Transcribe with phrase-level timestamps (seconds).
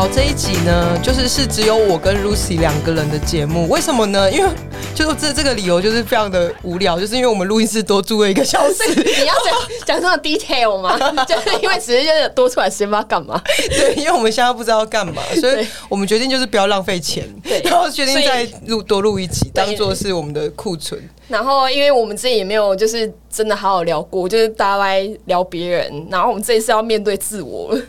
[0.00, 3.68] 好，这一集呢，就是是只有我跟 Lucy 两个人的节目。
[3.68, 4.32] 为什么呢？
[4.32, 4.50] 因为
[4.94, 8.94] 就是这这个理由就是非常的无聊，就是因为我们录音室多住了一个小时。
[8.94, 10.96] 你要讲 讲这么 detail 吗？
[11.28, 13.38] 就是因为只是就是多出来时间不知道干嘛。
[13.68, 20.98] 对，因为我们现在不知道要干嘛，所以我们决定就是不要浪费钱，对然后决定再录多录一集，当做是我们的库存。
[21.30, 27.82] 然后，因为我们之前也没有就是真的好好聊过，就是大家都在聊别人，然后我们这一次要面对自我了，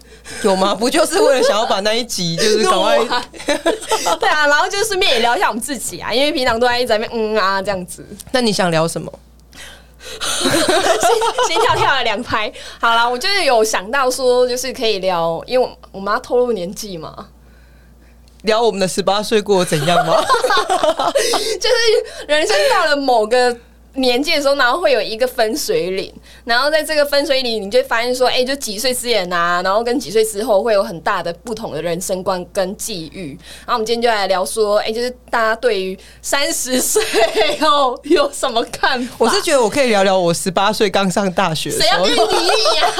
[0.44, 0.76] 有吗？
[0.76, 2.98] 不就是为了想要把那一集就是 赶快
[4.20, 9.12] 对啊，然后就顺便也聊一下我们自己啊，因为平常都在一直在那边嗯啊这样子，那你想聊什么？
[11.48, 12.52] 心跳跳了两拍。
[12.80, 17.28] 好啦，我就是有想到说，就是可以聊，因为我我们要透露年纪嘛，
[18.44, 20.16] 聊我们的十八岁过怎样吗？
[21.60, 23.56] 就是人生到了某个
[23.96, 26.14] 年纪的时候，然后会有一个分水岭，
[26.46, 33.38] 然后在这个分水岭，你就会发现说，哎、就几岁之前啊，然后跟几岁之后会有很大的不同的人生观跟际遇。
[33.66, 37.02] 然后我们今天就来聊说，哎、就是大家对于三十岁
[37.60, 39.16] 后有什么看法？
[39.20, 42.94] 我是觉得我可以聊聊我十八岁刚上大学的时候谁要跟，你呀、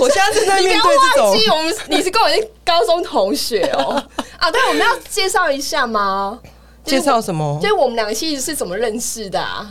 [0.00, 4.02] 我现在正在你不要面对这种我们你是跟我是高中同学哦。
[4.38, 6.38] 啊，对，我们要介绍一下吗？
[6.84, 7.68] 就是介绍什么就？
[7.68, 9.68] 是我们两个其实是怎么认识的啊？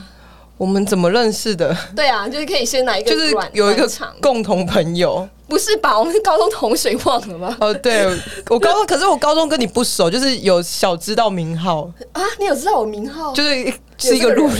[0.57, 1.75] 我们怎么认识的？
[1.95, 3.89] 对啊，就是可以先来一个就是有一个
[4.21, 5.27] 共同朋友。
[5.51, 5.99] 不是吧？
[5.99, 7.57] 我们是高中同学忘了吗？
[7.59, 8.07] 哦，对
[8.49, 13.33] 我高中， 可是我高中跟你不熟，就是有小知道名号，啊，你有知道我名号？
[13.33, 14.55] 就是是一个路人。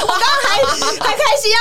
[0.00, 1.58] 我刚刚还还开心啊！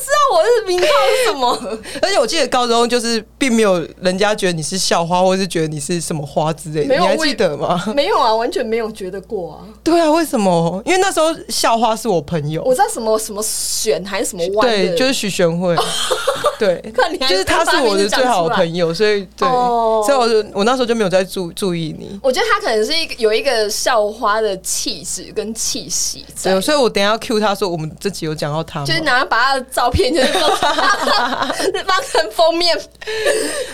[0.00, 1.78] 知道我是名号是什么？
[2.02, 7.82] 而且我记得高中就是并没有人家觉得你是校花，或是觉得你是什么花之类的，你还记得吗？
[7.94, 9.64] 没有啊，完全没有觉得过啊。
[9.82, 10.82] 对啊，为什么？
[10.84, 15.74] 因为那时候校花是我朋友我，知道什么什么选还是什么弯，对，就是许玄慧，
[16.58, 16.80] 对
[17.28, 22.18] 就是他是我的最好的朋友，所以对，哦所以我就我那时候就没有在注注意你。
[22.22, 32.78] 我觉得他可能是一个有一个校花的气质跟气息在对，，所以我等一下要 cue 他说，我们这集有讲到他吗就是拿把他的照片就是放成 封面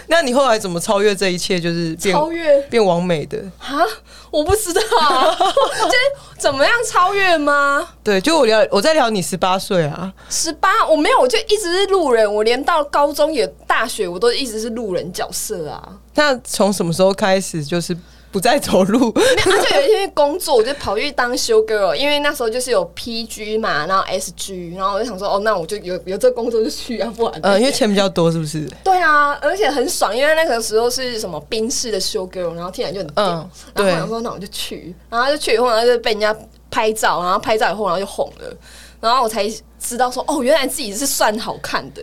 [0.07, 1.61] 那你后来怎么超越这一切？
[1.61, 3.39] 就是变超越变完美的？
[3.61, 3.85] 啊！
[4.31, 5.97] 我不知道， 就是
[6.39, 7.87] 怎么样超越吗？
[8.05, 15.99] 对，就我聊我在聊你十八岁啊，十八，我没有，我就一直是路人，我连到高中也大学，我都一直是路人角色啊。
[16.15, 17.97] 那从什么时候开始就是
[18.31, 19.11] 不再走路？
[19.15, 28.69] 没有，啊就有一天工作，我就跑去当 show girl，因为那时候就是有 PG 嘛，然后 SG，然后我就想说，哦，那我就有有这个工作就去啊，不然呃，因为钱比较多，是不是？
[28.85, 36.37] 对啊，而且很爽，因为那个时候是什么冰室的 show girl，然后听起来就很屌，嗯然后我想说那我就去，然后就去以后，然后就被人家
[36.71, 38.57] 拍照，然后拍照以后，然后就红了，
[39.01, 42.03] 然后我才知道说，哦，原来自己是算好看的，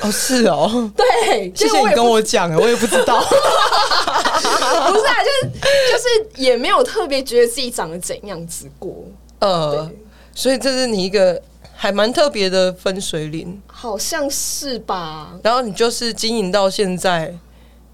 [0.00, 0.90] 哦，是哦。
[0.96, 3.20] 对，谢谢你跟我讲，我也不知道。
[3.26, 5.50] 不是啊，就是
[5.90, 9.04] 就是也没有特别觉得自己长得怎样子过，
[9.40, 9.90] 呃，
[10.34, 11.40] 所以这是你一个
[11.74, 13.60] 还蛮特别的分水岭。
[13.66, 15.32] 好像是吧？
[15.42, 17.34] 然后你就是经营到现在，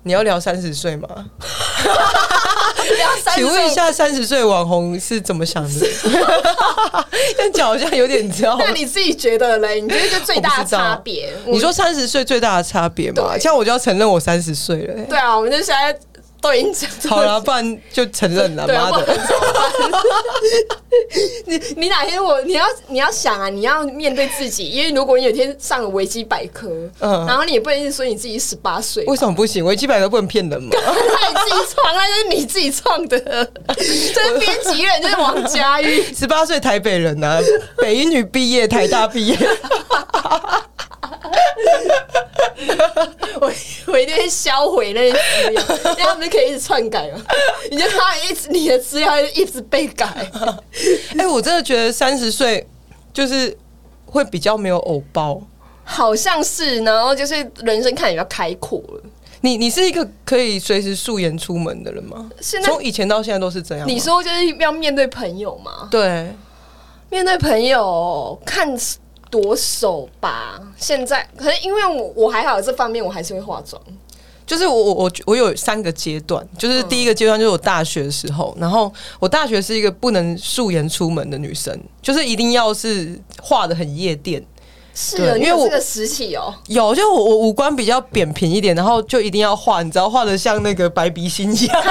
[0.04, 1.08] 你要聊三十岁吗？
[3.02, 5.86] 聊三 请问一，下，三十岁网红是怎么想的？
[7.36, 8.70] 这样讲好像有点，你知道那？
[8.72, 9.80] 你自己觉得嘞？
[9.80, 11.32] 你觉得这最大的差别？
[11.46, 13.32] 你说三十岁最大的差别嘛？
[13.32, 15.04] 对这样我就要承认我三十岁了、欸。
[15.08, 15.96] 对啊，我们就现在
[16.42, 19.16] 都已经讲好了，不然就承认了，妈的！
[21.46, 29.64] 你你哪天我你要你要想啊，你要面对自己，因为如果你有一天上了维基百科，嗯然后你也不能说你自己十八岁，为什么不行？
[29.64, 30.70] 维基百科不能骗人吗？
[30.74, 33.18] 那你自己创，那就是你自己创的，
[33.78, 36.02] 这是编辑人就是王佳玉。
[36.12, 37.40] 十八岁台北人啊，
[37.78, 39.38] 北一女毕业，台大毕业，
[43.40, 43.52] 我
[43.86, 45.62] 我一定会销毁那些资料，
[45.92, 47.20] 因为他们就可以一直篡改嘛。
[47.70, 50.06] 你就看到一直你的资料一直被改，
[51.18, 52.66] 哎、我真的觉得三十岁
[53.12, 53.56] 就是
[54.06, 55.40] 会比较没有偶包。
[55.84, 59.02] 好像是，然后就是人生看起来比较开阔了。
[59.44, 62.30] 你你是一个可以随时素颜出门的人吗？
[62.40, 63.88] 现在从以前到现在都是这样。
[63.88, 65.88] 你说就是要面对朋友吗？
[65.90, 66.32] 对，
[67.10, 68.72] 面对朋友看
[69.32, 70.60] 多熟吧。
[70.76, 73.80] 现在可是因为我我还好这方面我还是会化妆，
[74.46, 84.44] 就是我我我我有三个阶段，就是第一个阶段就是我大学的时候，然后我大学是一个不能素颜出门的女生，就是一定要是化的很夜店，
[84.94, 91.82] 是哦，因为我这个时期哦，有，就我我五官比较扁平一点，然后就一定要画，你知道画的像那个白鼻星一样。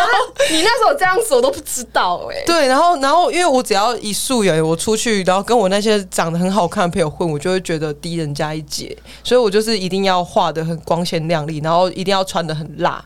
[0.51, 13.03] 你那时候这样子我都不知道哎、对，然后然后因为我只要一素颜，我出去，然后跟我那些长得很好看的朋友混，我就会觉得低人家一截，所以我就是一定要画的很光鲜亮丽，然后一定要穿的很辣。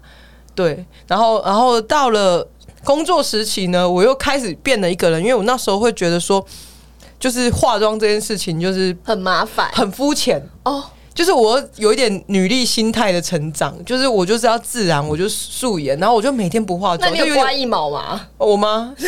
[0.53, 2.47] 对，然后然后到了
[2.83, 6.45] 工作时期呢，我又开始变了一个人，因为我那时候会觉得说，
[7.19, 10.41] 就是化妆这件事情就是很麻烦很肤浅。
[10.63, 10.83] 哦。
[11.15, 18.21] 就是我有一点女力心态的成长，就是我就是要自然，我就素颜，然后我就每天不化妆，那你就有刮一毛吗？
[18.37, 18.93] 我吗？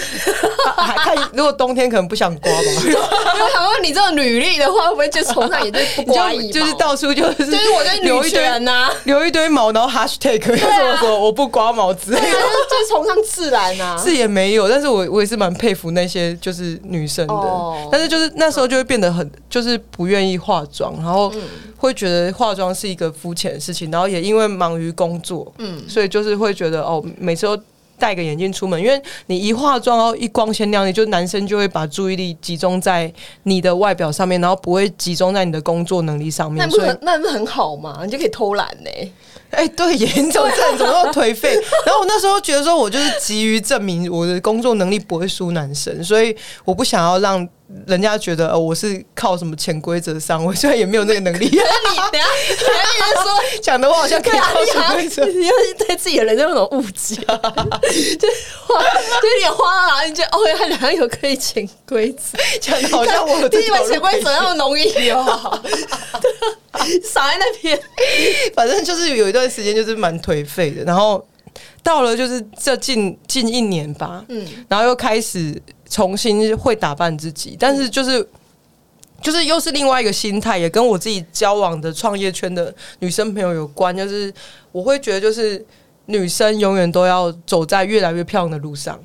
[1.03, 6.47] 看，如果冬天可能不想刮吧，我想问你这种女力的话，会不会就崇尚也就是不刮一毛？
[6.53, 12.25] 就就是到处就是就是我在留一堆人呐、啊，留一堆毛，然后 hashtag 什么什么我不刮毛之类的。
[12.25, 13.97] 就是崇尚自然啊。
[14.01, 21.41] 是也没有，但是我我也是蛮佩服那些就是女生的，哦但是就是那时候就会变得很就是不愿意化妆，然后嗯
[21.77, 27.63] 会觉得化妆是一个肤浅的事情，然后也因为忙于工作，嗯，所以就是会觉得哦，每次都
[27.99, 33.11] 戴个眼镜出门，因为你一化妆，然后一光鲜亮丽，就男生就会把注意力集中在
[33.43, 38.01] 你的外表上面，然后不会集中在你的工作能力上面，那不很那不很好吗？
[38.03, 39.11] 你就可以偷懒呢、
[39.49, 41.53] 哎、对，严重症怎么又颓废？
[41.85, 46.35] 然后我那时候觉得说，我就是急于证明我的工作能力不会输男生，所以
[46.65, 47.47] 我不想要让
[47.85, 51.49] 人家觉得呃我是靠什么潜规则上位， 虽然也没有那个能力。
[51.51, 53.31] 那你等下，等一下你在说。
[53.61, 55.31] 讲的我好像可以靠潜规则像。
[55.31, 58.35] 你就是对自己的人就有那种误解， 就是
[58.65, 58.81] 花，
[59.21, 65.61] 就是你花了，你觉得哦，他好像有可以潜规则，讲的好像我有这你以为条路潜规则那么容易哦？
[67.03, 67.77] 少在那边，
[68.55, 71.25] 反正就是有一段时间就是蛮颓废的，然后
[71.83, 78.27] 到了就是这近近一年吧，嗯，然后又开始重新会打扮自己，但是就是。
[79.19, 83.95] 就是又是另外一个心态，也跟我自己交往的创业圈的女生朋友有关。
[83.97, 84.31] 就是
[84.71, 85.65] 我会觉得，就是
[86.05, 89.03] 女生永远都要走在越来越漂亮的路上，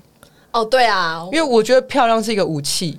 [0.50, 2.98] 哦，对啊，因为我觉得漂亮是一个武器。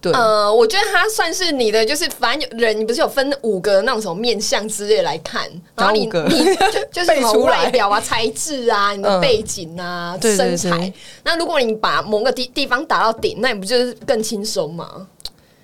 [0.00, 5.42] 对，呃，我觉得它算是你的，就是反正有人，你不是有分五个那种什么面相之类来看，
[5.74, 10.92] 然后你你就 就是什么外表啊、材质啊、你的嗯背景啊、身材对。
[11.24, 15.06] 那如果你把某个地地方打到顶，那你不就是更轻松吗？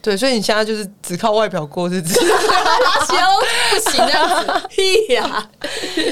[0.01, 2.13] 对，所以你现在就是只靠外表过日子。
[3.07, 3.17] 行，
[3.71, 5.49] 不行这样子， 屁呀！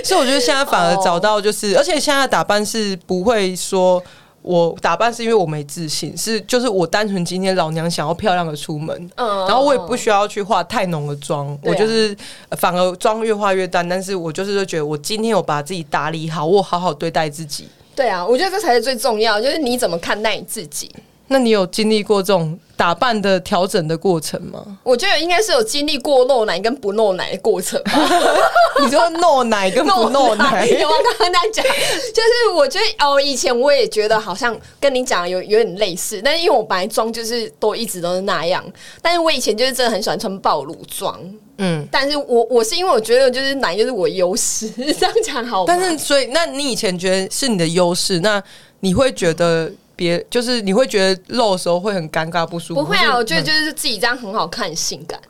[0.05, 4.01] 所以我觉得现在反而找到就是，而且现在打扮是不会说
[4.43, 12.17] 我打扮是因为我没自信，是就是我单纯今天老娘想要漂亮的出门，嗯然后我也不需要去化太浓的妆，啊我就是
[12.49, 17.69] 呃反而妆越化越淡，但是我就是觉得我今天有把自己打理好，我好好对待自己。
[17.95, 20.91] 对啊，我觉得这才是最重要，就是你怎么看待你自己。
[21.33, 24.79] 那你有经历过这种打扮的调整的过程吗？
[24.83, 27.93] 我觉得应该是有经历过露奶跟不露奶的过程吧。
[28.83, 38.65] 你说露奶跟不露奶，有啊，刚刚在讲，就是我觉得哦，以前我也觉得好像跟你讲有有点类似，但是因为我本来妆就是都一直都是那样，
[39.01, 41.17] 但是我以前就是真的很喜欢穿暴露装，
[41.59, 41.87] 嗯。
[41.93, 44.69] 但是我我是因为我觉得就是奶就是我优势，
[44.99, 45.65] 这样讲好？
[45.65, 48.43] 但是，所以，那你以前觉得是你的优势，那
[48.81, 52.81] 你会觉得别就是你会觉得露的时候会很尴尬不舒服？
[52.81, 55.21] 不会啊，我觉得嗯就是自己这样很好看、性感，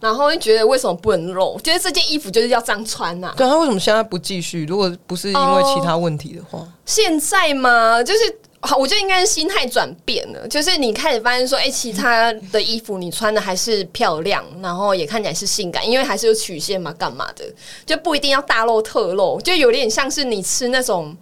[0.00, 1.56] 然后会觉得为什么不能露？
[1.60, 4.66] 觉得这件衣服就是要这样穿呐、对他为什么现在不继续？
[4.66, 17.44] 如果不是因为其他问题的话，现在嘛，就是好，我觉得应该是心态转变了，就是你开始发现说，哎、其他的衣服你穿的还是漂亮，然后也看起来是性感，因为还是有曲线嘛，干嘛的，
[17.84, 21.16] 就不一定要大露特露，就有点像是你吃那种。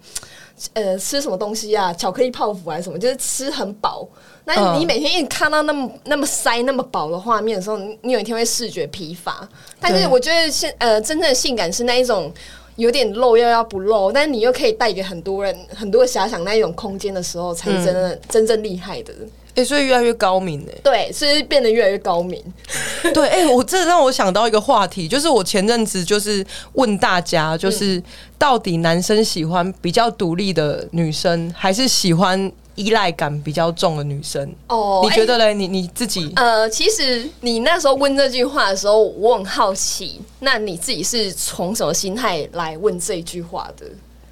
[0.73, 1.93] 呃，吃什么东西啊？
[1.93, 2.97] 巧克力泡芙还是什么？
[2.97, 4.07] 就是吃很饱。
[4.45, 9.47] 那嗯你每天一直看到那么那么塞、那么饱的画面的时候，你你有一天会视觉疲乏。
[9.79, 12.31] 但是我觉得现呃，真正的性感是那一种
[12.75, 19.13] 有点露又要不露，但是你又可以带给很多人很多遐想那一种空间的时候，才是真的、真正厉害的。
[19.55, 22.41] 哎、所以越来越高明哎、对，是变得越来越高明。
[23.13, 28.01] 对，哎、我这让我想到一个话题，就是我前阵子就是问大家，就是
[28.37, 34.53] 到底男生喜欢比较独立的女生，还是喜欢依赖感比较重的女生？
[34.67, 35.53] 哦你觉得嘞？
[35.53, 36.31] 你你自己？
[36.35, 43.85] 呃，其实你那时候问这句话的时候，我很好奇，那你自己是从什么心态来问这句话的？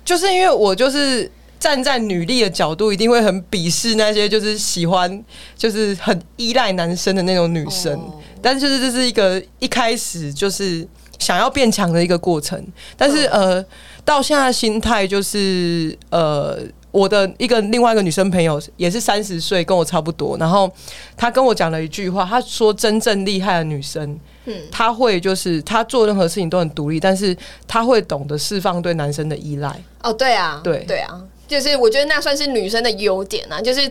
[0.03, 1.31] 就是因为我就是
[1.63, 5.23] 站在女力的角度，一定会很鄙视那些就是喜欢
[5.55, 7.97] 就是很依赖男生的那种女生。
[7.97, 10.85] 哦但是就是这是一个一开始就是
[11.17, 12.61] 想要变强的一个过程，
[12.97, 13.63] 但是、呃，
[14.03, 16.59] 到现在心态就是呃。
[16.91, 20.71] 我的一个另外一个女生朋友也是三十岁，跟我差不多，然后
[21.17, 27.35] 她跟我讲了一句话，她说真正厉害的女生，嗯，她会就是她做任何事情都很独立，但是
[27.67, 29.75] 她会懂得释放对男生的依赖。
[30.03, 31.19] 哦，对啊，对对啊，
[31.53, 33.81] 就是我觉得那算是女生的优点啊，就是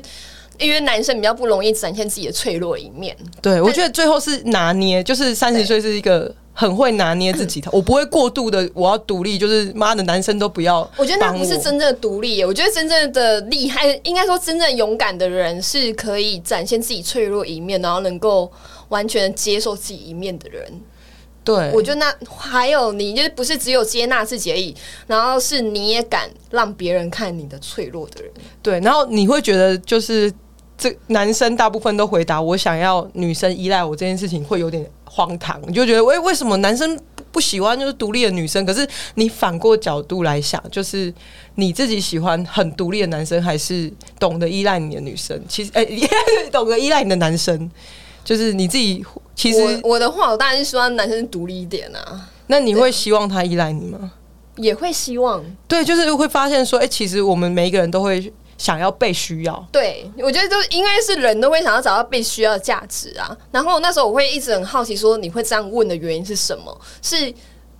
[0.59, 3.17] 因为男生比较不容易展现自己的脆弱一面。
[3.41, 10.81] 对，我觉得最后是拿捏，就是三十岁是一个很会拿捏自己的，我不会过度的，我要独立，就是妈的男生都不要。
[10.97, 18.51] 我觉得那不是真正的独立耶，我觉得真正的厉害，应该说真正勇敢的人是可以展现自己脆弱一面，然后能够
[18.89, 20.63] 完全接受自己一面的人。
[21.45, 24.73] 对，我觉得那还有你，就是不是只有接纳自己而已，
[25.09, 28.33] 然后是你也敢让别人看你的脆弱的人。
[28.63, 30.33] 对，然后你会觉得就是
[30.79, 36.97] 这男生大部分都回答我想要女生依赖我这件事情会有点荒唐，你就觉得为为什么男生
[37.33, 38.65] 不喜欢就是独立的女生？
[38.65, 41.13] 可是你反过角度来想，就是
[41.57, 45.43] 你自己喜欢很独立的男生，还是懂得依赖你的女生？
[45.49, 45.85] 其实哎，
[46.53, 47.69] 懂得依赖你的男生，
[48.25, 49.05] 就是你自己。
[49.35, 52.29] 其实我我的话，我当然是希望男生独立一点啊。
[52.47, 54.13] 那你会希望他依赖你吗？
[54.57, 55.43] 也会希望。
[55.67, 59.67] 对，就是会发现说，哎，其实我们每一个人都会想要被需要。
[59.73, 63.37] 对，我觉得就应该是人都会想要找到被需要的价值啊。
[63.51, 66.81] 然后那时候我会一直很好奇，说你会这样问的原因是什么？
[67.01, 67.33] 是。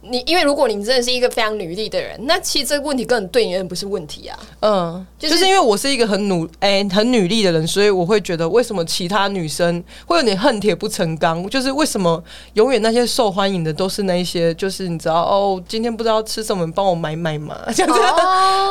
[0.05, 4.39] 你因为如果你真的是一个非常努力的人，那其实这个问题根本对你不是问题啊。
[4.61, 11.49] 嗯，就是因为我是一个很努哎很努力的人，所以我会觉得为什么其他女生会有点恨铁不成钢？
[11.49, 12.23] 就是为什么
[12.55, 18.01] 永远那些受欢迎的都是那一些，就是你知道哦，今天不知道吃什么，帮我买买嘛 这样子。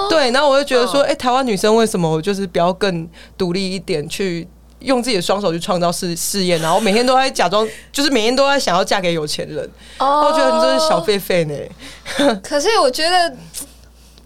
[0.10, 4.48] 对，然后我就觉得说，哎，台湾女生为什么就是不要更独立一点去？
[4.82, 9.70] 用自己的双手去创造事事业，然后每天都在假装，就是每天都在想要嫁给有钱人。
[9.98, 12.40] 哦，我觉得你真是小狒狒呢。
[12.44, 13.36] 可是我觉得，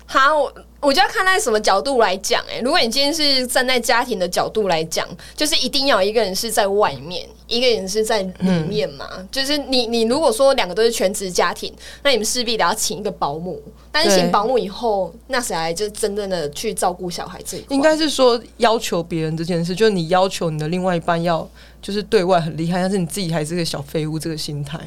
[0.05, 0.53] 好，我
[0.85, 2.43] 我就要看在什么角度来讲。
[2.49, 7.27] 哎，如果你今天是站在家庭的角度来讲，就是一定要一个人是在外面。
[7.47, 13.61] 一个人是在里面嘛，就是你你如果说两个都是全职家庭，那你们势必得要请一个保姆。
[13.91, 17.75] 但是请保姆以后，那谁来就真正的去照顾小孩这一块？
[17.75, 21.47] 应该是说要求别人这件事，就是你要求你的另外一半要
[21.83, 24.79] 就是对外很厉害，但是你自己还是个小废物，这个心态。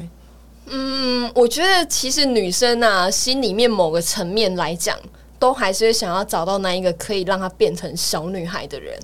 [0.65, 4.99] 嗯，我觉得其实女生啊，心里面某个层面来讲，
[5.39, 8.99] 都还是想要找到那一个可以让她变成小女孩的人。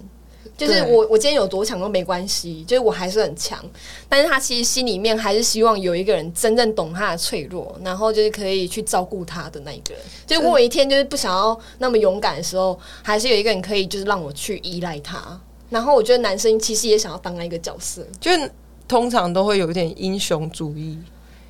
[0.58, 3.62] 就是我，我今天有多强都没关系，就是我还是很强。
[4.08, 10.01] 但是他其实心里面还是希望有一个人真正懂他的脆弱，然后就是可以去照顾他的那一个人。
[10.25, 15.38] 就我一天就是不想要那么勇敢的时候，还是有一个人可以就是让我去依赖他。
[15.70, 18.50] 然后我觉得男生其实也想要当那一个角色，就是
[18.88, 20.98] 通常都会有一点英雄主义。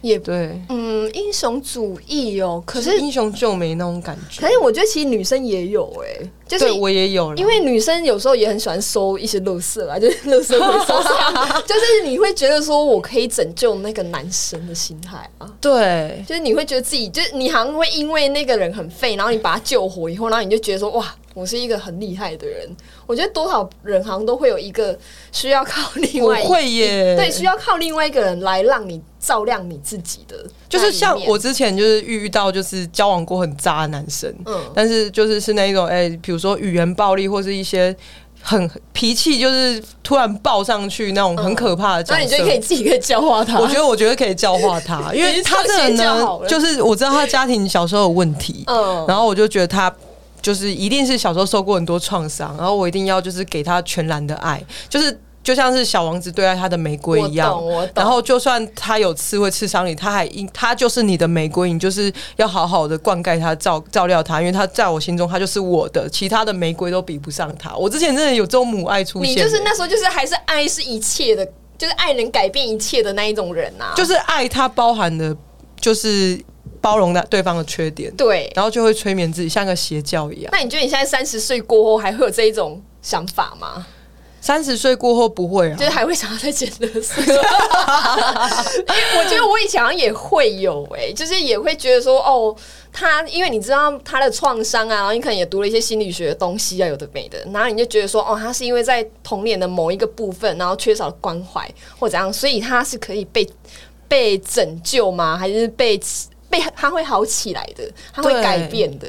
[0.05, 4.41] 也对，嗯，英雄主义哦，可是英雄救美那种感觉。
[4.41, 11.01] 可是我觉得其实女生也有哎，就是我也有，因为女生有时候也很喜欢收一些乐色啊， 就是乐色会收，
[11.65, 15.51] 就是你会觉得说我可以拯救那个男生的心态啊。
[15.59, 21.15] 对，就是你会觉得自己，就是你好像会因为那个人很废，然后你把他救活以后，然后你就觉得说哇。
[21.35, 22.65] 我是一个很厉害的人，
[23.05, 24.97] 我觉得多少人好像都会有一个
[25.33, 30.37] 需要靠另外会耶，对，需要靠另外一个人来让你照亮你自己的。
[30.69, 37.93] 就是像我之前就是遇到就是交往过很渣的男生，嗯，但是就是是那一种哎，比如说语言暴力或是一些
[38.41, 43.59] 很脾气就是突然爆上去那种很可怕的那你觉得可以自己可以教化他？
[43.59, 49.93] 我觉得我觉得可以教化他， 因为他这个呢，就是我知道他家庭小时候有问题，嗯，然后我就觉得他。
[50.45, 57.59] 就是一定是小时候受过很多创伤，然后我一定要就是给他全然的爱，就是就像是小王子对待他的玫瑰一样。
[57.95, 67.75] 然后就算他有刺会刺伤你，他还应他就是你的玫瑰，你就是要好好的灌溉他，照照料他，因为他在我心中他就是我的，其他的玫瑰都比不上他。
[67.75, 71.43] 我之前真的有这种母爱出现，你就是那时候就是还是爱是一切的，
[71.75, 75.35] 就是爱能改变一切的那一种人呐，就是爱它包含的，
[75.81, 76.39] 就是。
[76.85, 80.51] 包容的对方的缺点，对，然后就会催眠自己，像个邪教一样。
[80.51, 83.87] 那你觉得你现在三十岁过后还会有这一种想法吗？
[84.39, 87.15] 三十岁过后不会啊，就是还会想要再捡乐色。
[89.17, 92.55] 我觉得我以前好像也会有，哎，就是也会觉得说，哦，
[92.93, 103.49] 他因为你知道他的创伤啊，然后你可能也读了一些心理学的东西啊，有的没的，然后你就觉得说，哦，他是因为在童年的某一个部分，然后缺少关怀或怎样，所以他是可以被
[104.07, 105.35] 被拯救吗？
[105.35, 105.99] 还是被？
[106.55, 107.83] 被他会好起来的，
[108.13, 109.07] 他会改变的，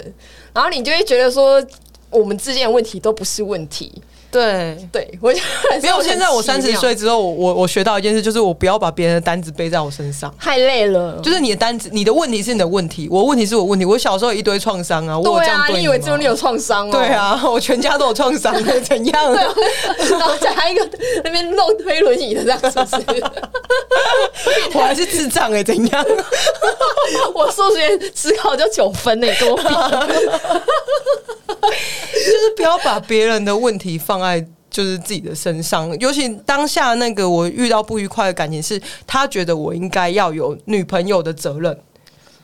[0.52, 1.64] 然后你就会觉得说，
[2.10, 4.76] 我们之间的问题都不是问题，对。
[4.92, 10.32] 对我觉得没有，现在我三十岁之后，我我我学到一件事，就是我不要把别人的单子背在我身上。
[10.38, 13.84] 太累了，就是你的单子，你的问题是你的问题，我问题是我问题。
[13.84, 16.92] 我小时候一堆创伤啊，我对啊，你以为只有你有创伤哦？
[16.92, 18.54] 对，啊， 我全家都有创伤，
[18.84, 19.32] 怎样？
[19.32, 19.54] 对啊，
[20.10, 20.88] 然后讲他一个
[21.24, 23.24] 那边弄推轮椅的这样是不是？
[24.74, 26.06] 我还是智障哎、怎样？
[27.34, 29.64] 我数学只考就九分呢，跟我比。
[31.66, 41.78] 就是不要把别人的问题放在就是自己的身上，尤其当下那个我遇到不愉快的感情是，他觉得我应该要有女朋友的责任，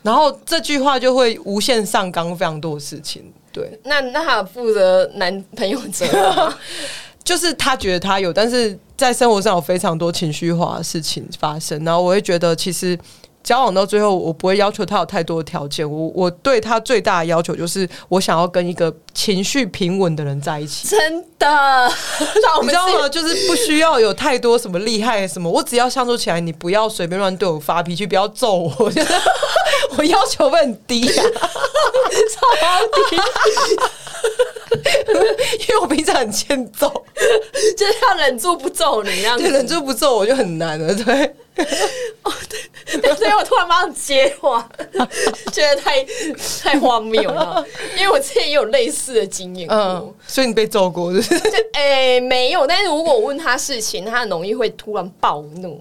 [0.03, 3.33] 然后这句话就会无限上纲非常多的事情。
[3.53, 6.53] 对， 那那他负责男朋友责任？
[7.23, 12.99] 就是他觉得他有，但是在生活上有非常多情绪化的事情发生，然后我会觉得其实。
[13.43, 15.89] 交往到最后，我不会要求他有太多的条件。
[15.91, 20.89] 我我对他最大的要求就是，我想要跟一个情绪平稳的人在一起。
[20.89, 21.89] 真的，
[22.63, 23.09] 你知道吗？
[23.09, 28.73] 就是不需要有太多什么厉害的什么，我只要相处起来，你不要随便乱对我发脾气，不要揍我。
[28.79, 29.11] 我觉得
[29.97, 32.47] 我要求会很低呀、 超
[33.11, 33.17] 低，
[35.69, 36.89] 因为我平常很欠揍，
[37.77, 39.45] 就是要忍住不揍你那样子。
[39.45, 40.95] 对，忍住不揍我就很难了。
[40.95, 41.35] 对，
[43.17, 44.69] 所以我突然马上接话，
[45.53, 46.05] 觉得太
[46.63, 47.65] 太荒谬了。
[47.97, 49.77] 因为我之前也有类似的经验过。
[49.77, 55.81] 嗯，所以你被揍过，就是就诶、没有，但是如果我问他事情，他很容易会突然暴怒。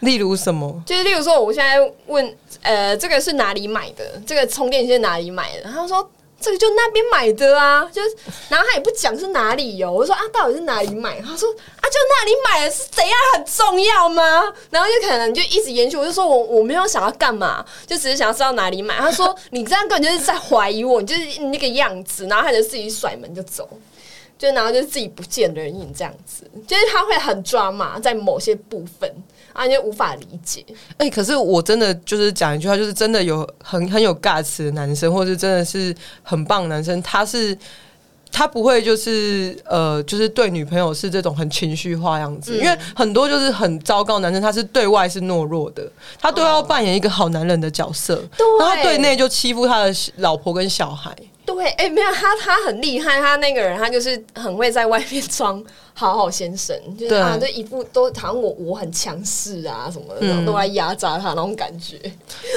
[0.00, 0.82] 例如什么？
[0.84, 4.20] 就是例如说，我现在问，呃，这个是哪里买的？
[4.26, 5.62] 这个充电线哪里买的？
[5.62, 6.06] 他说
[6.44, 8.14] 这个就那边买的啊，就是，
[8.50, 11.18] 然后他也不讲是哪里哟、我说啊，到底是哪里买？
[11.22, 14.52] 他说啊，就那里买的是怎样很重要吗？
[14.68, 18.98] 然后就可能就一直延续，我就说我我没有想要干嘛，就只是想要知道哪里买。
[18.98, 23.66] 他说 你这样根本就是在怀疑我，你就是那个样子，然后他就自己甩门就走。
[24.36, 29.08] 就然后就自己不见人影这样子，就是他会很抓马在某些部分，
[29.54, 30.62] 啊，你就无法理解。
[30.98, 37.56] 哎、可是我真的就是讲一句话，就是真的有很很有 guts 的男生，或者真的是很棒的男生，他是
[38.32, 51.16] 他不会就是呃，就是对女朋友是这种很情绪化样子，嗯因为很多就是很糟糕男生，他是对外是懦弱的，他都要扮演一个好男人的角色，对然后对内就欺负他的老婆跟小孩。
[51.54, 61.98] 对，哎、没有他，他很厉害，他那个人，他就是很会在外面装好好先生，就是对啊，就一副都好像我我很强势啊什么的，然后都来压榨他那种感觉，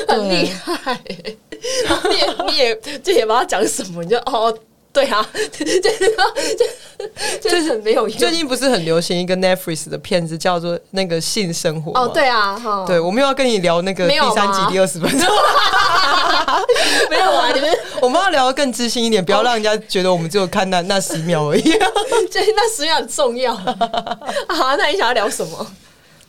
[0.08, 1.00] 很厉害。
[1.88, 4.58] 然后你也你也就也不知道讲什么，你就哦。
[4.98, 8.18] 对啊， 就是就就是很没有用。
[8.18, 15.20] 最近不是很流行一个 Netflix 的片子，叫做那个性生活哦，吗，对啊，哈，对，我们又要跟你聊那个第三集第二十分钟。
[17.12, 17.70] 没有啊，你们
[18.02, 21.62] 我们要聊得更知性一点，不要让人家觉得我们只有看那那十秒而已。
[21.62, 24.76] 对那十秒很重要啊。
[24.78, 25.68] 那你想要聊什么？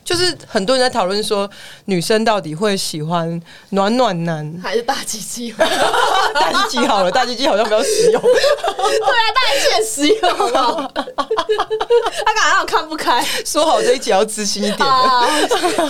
[0.09, 1.49] 就是很多人在讨论说，
[1.85, 3.39] 女生到底会喜欢
[3.71, 4.59] 暖暖男？
[4.63, 5.53] 还是大鸡鸡？
[6.33, 8.23] 大鸡鸡好了，大鸡鸡好像比较实用。
[8.23, 10.91] 对啊，大鸡鸡很实用，好不好？
[10.95, 14.87] 他感觉让我看不开说好这一集要知性一点的。
[14.87, 15.29] 啊，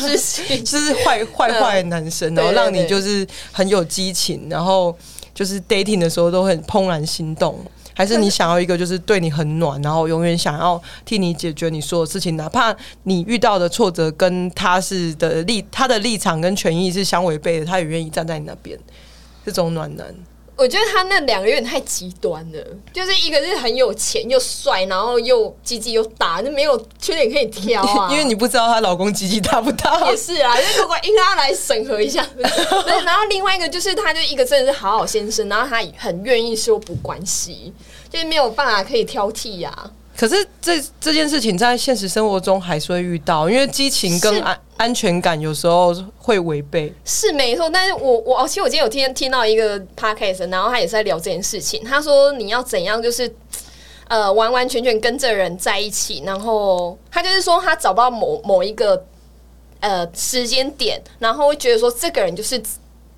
[0.01, 0.65] 知性。
[0.65, 4.93] 就是坏坏坏男生，然后让你就是很有激情，然后
[5.33, 7.65] 就是 dating 的时候都很怦然心动。
[7.99, 18.79] 还是你想要一个就是对你很暖，然后永远想要替你解决你所有事情，哪怕你遇到的挫折跟他是的立他的立场跟权益是相违背的，他也愿意站在你那边。
[19.45, 20.15] 这种暖男，
[20.59, 22.59] 我觉得他那两个有点太极端了，
[22.93, 28.11] 就是一个是很有钱又帅，然后又鸡鸡又大，就没有缺点可以挑啊。
[28.13, 30.17] 因为你不知道她老公鸡鸡大不大也。
[30.17, 32.27] 是啊，就如果应该要来审核一下。
[32.35, 37.73] 对，然后另外一个就是，他就一个真的是好好先生，然后他很愿意说不关系，
[38.11, 39.91] 就是没有办法可以挑剔呀、啊。
[40.19, 46.93] 可是这这件事情在现实生活中还是会遇到，因为激情跟安安全感有时候会违背。
[47.05, 51.85] 是没错，但是我我其实我今天有听听到一个 podcast，然后他也是在聊这件事情。
[51.85, 53.33] 他说你要怎样，就是
[54.09, 59.01] 呃完完全全跟这人在一起，然后他就是说他找不到某某一个
[59.79, 62.61] 呃时间点，然后会觉得说这个人就是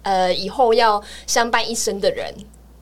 [0.02, 2.34] 呃以后要相伴一生的人。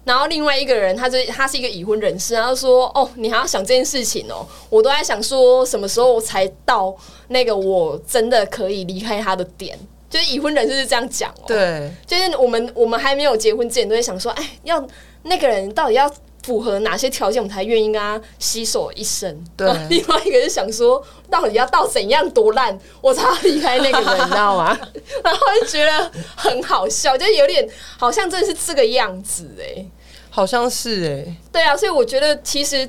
[0.04, 6.96] 然后另外一个人，他就他是一个已婚人士，然后说：“哦，你还要想这件事情哦，我都在想说什么时候才到
[7.28, 14.82] 那个我真的可以离开他的点。”就是已婚人士是这样讲哦，，对，就是我们我们还没有结婚之前，都会想说，哎，要
[15.24, 16.10] 那个人到底要
[16.48, 19.44] 符合哪些条件，我们才愿意跟他携手一生？
[19.54, 24.68] 对另外一个是想说，到底要到怎样多烂，我才要离开那个人，你知道吗？
[25.22, 29.84] 然后就觉得很好笑，就有点好像真的是这个样子哎、
[30.30, 32.88] 好像是哎、对啊，所以我觉得其实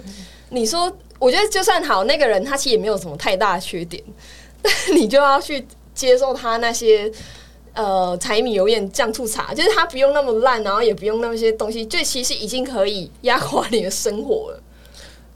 [0.52, 4.02] 你说我觉得就算好，那个人他其实也没有什么太大的缺点，
[4.62, 7.12] 但你就要去接受他那些
[7.80, 14.62] 呃柴米油盐酱醋茶，就是它不用那么烂，然后也不用那些东西，就其实已经可以压垮你的生活了。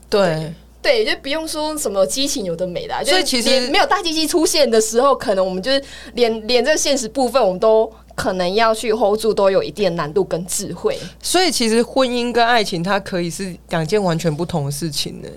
[0.09, 5.81] 对，对，就不用说什么激情有的没的啊，就是所以其实连没有大机器出现的时候，可能我们就是
[6.15, 10.99] 连连这个现实部分，我们都可能要去 hold 住，都有一定的难度跟智慧。
[11.21, 15.29] 所以其实婚姻跟爱情它可以是两件完全不同的事情呢。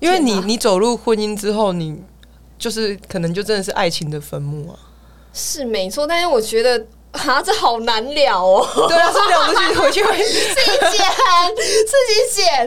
[0.00, 1.94] 因为你你走入婚姻之后，你
[2.58, 4.78] 就是可能就真的是爱情的坟墓啊。
[5.32, 8.66] 是没错，但是我觉得 啊，这好难聊哦。
[8.88, 10.92] 对啊，是了不起，回去会自己剪，
[11.56, 12.66] 自己剪。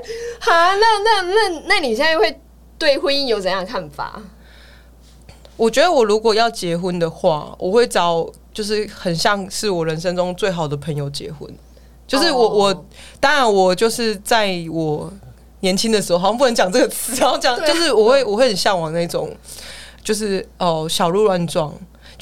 [0.52, 2.40] 啊，那那那那你现在会
[2.78, 4.22] 对婚姻有怎样的看法？
[5.56, 11.50] 我觉得我如果要结婚的话，我会找就是很像是我人生中最好的朋友结婚。
[12.06, 12.86] 就是我、哦我
[13.20, 15.12] 当然我就是在我
[15.62, 19.34] 年轻的时候，好像不能讲这个词，然后讲就是我会我会很向往那种
[20.04, 21.74] 就是哦小鹿乱撞。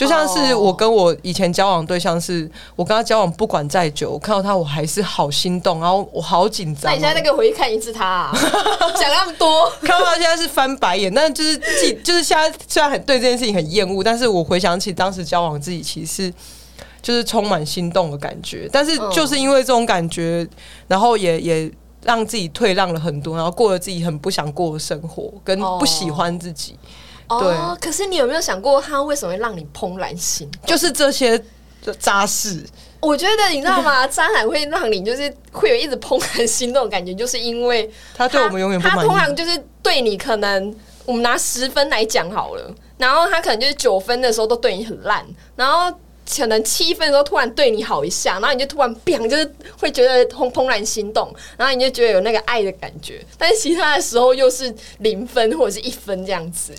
[0.01, 0.59] 就像是哦。
[0.59, 6.85] 我跟我以前交往对象是，我跟他交往不管再久，我看到他我还是好心动，然后我好紧张哦。
[6.85, 8.31] 那你现在再给我回去看一次他、啊，
[8.99, 16.33] 讲那么多，看到他现在是翻白眼，但是就是记，就是现在虽然很对这件事情很厌恶，但是我回想起当时交往自己，其实
[17.01, 18.67] 就是充满心动的感觉。
[18.71, 20.47] 但是就是因为这种感觉，
[20.87, 21.71] 然后也也
[22.03, 26.87] 让自己退让了很多，然后过了自己很不想过的生活，跟不喜欢自己，哦，
[27.79, 30.61] 可是你有没有想过，他为什么会让你怦然心动？
[30.65, 31.41] 就是这些
[31.99, 32.63] 扎事。
[32.99, 34.05] 我觉得你知道吗？
[34.09, 45.91] 渣男会让你就是会有一直怦然心动的感觉，就是因为他对我们永远不满意他通常就是对你可能，我们拿十分来讲好了，然后他可能就是九分的时候都对你很烂，然后
[46.37, 56.71] 可能七分的时候突然对你好一下，然后你就突然 biang 就是会觉得怦怦然心动，然后你就觉得有那个爱的感觉，但是其他的时候又是零分或者是一分这样子。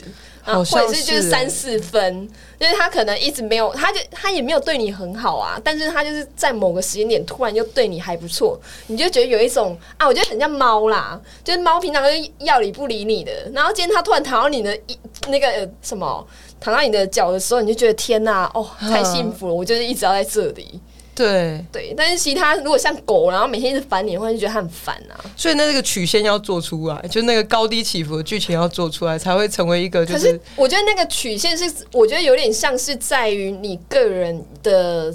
[0.45, 2.29] 或者是就是三四分，
[2.59, 16.27] 就是他可能一直没有，他就他也没有对你很好啊，但是他就是在某个时间点突然就对你还不错，你就觉得有一种啊，我觉得很像猫啦，就是猫平常就是要理不理你的，然后今天它突然躺到你的一那个、呃什么
[16.61, 20.81] 躺到你的脚的时候，你就觉得天哪，哦，太幸福了，我就是一直要在这里。
[21.15, 25.21] 对，对，但是其他如果像狗，然后每天一直烦你的话，就觉得它很烦啊。
[25.37, 35.15] 所以那这个曲线要做出来，就那个高低起伏的剧情要做出来，才会成为一个就是可是我觉得那个曲线是，我觉得有点像是在于你个人的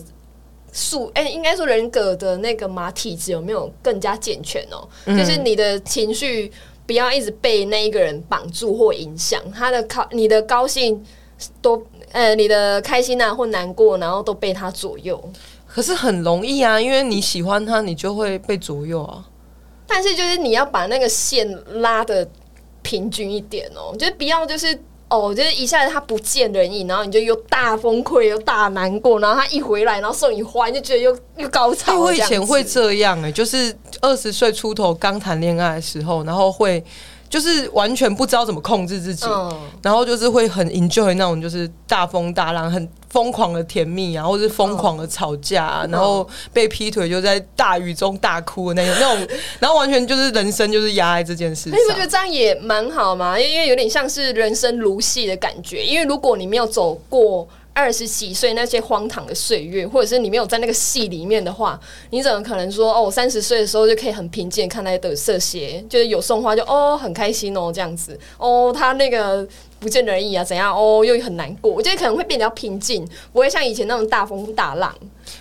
[0.71, 6.51] 素，哎、应该说人格的那个嘛体质有没有更加健全哦、嗯就是你的情绪
[6.85, 11.03] 不要一直被那一个人绑住或影响，他的高你的高兴
[11.59, 15.19] 都呃你的开心啊或难过，然后都被他左右。
[15.77, 19.23] 可是很容易啊，因为你喜欢他，你就会被左右啊。
[19.85, 22.27] 但是就是你要把那个线拉的
[22.81, 24.75] 平均一点哦，就是不要就是
[25.07, 32.01] 哦，就是一下子他不见人影，然后你就又大崩溃又大难过，然后他一回来，然后送你花，你就觉得又又高潮哎，了。
[32.01, 36.83] 我以前会这样哎、就是二十岁出头刚谈恋爱的时候，然后会
[37.29, 49.27] 就是完全不知道怎么控制自己，嗯，然后就是会很 enjoy 那种就是大风大浪、很疯狂的甜蜜啊，或是疯狂的吵架、然后被劈腿就在大雨中大哭的那种那种，
[49.59, 52.07] 然后完全就是人生就是压在这件事情，你不觉得。
[52.07, 53.37] 这样也蛮好吗？
[53.39, 55.83] 因为因为有点像是人生如戏的感觉。
[55.83, 57.47] 因为如果你没有走过
[57.77, 65.79] 二十几岁那些荒唐的岁月，或者是你没有在那个戏里面的话，你怎么可能说哦，我三十岁的时候就可以很平静看待的这些？
[65.87, 69.47] 就是有送花就哦很开心哦这样子哦，他那个
[69.79, 74.91] 不见人影啊怎样哦又很难过，我觉得可能会变得比较平静，不会像以前那种大风大浪。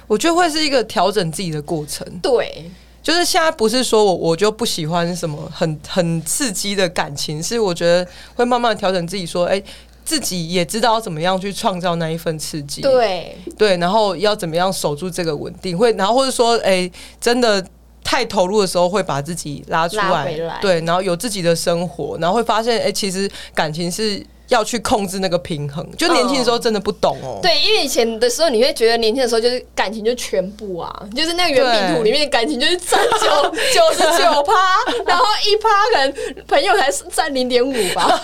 [0.06, 2.06] 我觉得会是一个调整自己的过程。
[2.20, 2.70] 对，
[3.02, 9.62] 就是现在不是说我我就不喜欢什么很很刺激的感情，是我觉得会慢慢调整自己，说，哎、
[10.06, 16.90] 自己也知道怎么样去创造那一份刺激，对，对，然后要怎么样守住这个稳定，会，然后或者说，哎、
[17.20, 17.62] 真的。
[18.08, 25.86] 太投入的时候，会把自己拉出来，对，然后有自己的生活，然后会发现，哎、其实感情是要去控制那个平衡。
[25.96, 34.52] 就年轻的时候真的不懂哦、对，因为以前的时候，你会觉得年轻的时候就是感情就全部啊，就是那个圆饼图里面的感情就是占九九十九趴，
[35.06, 38.06] 然后一趴可能朋友才占零点五吧，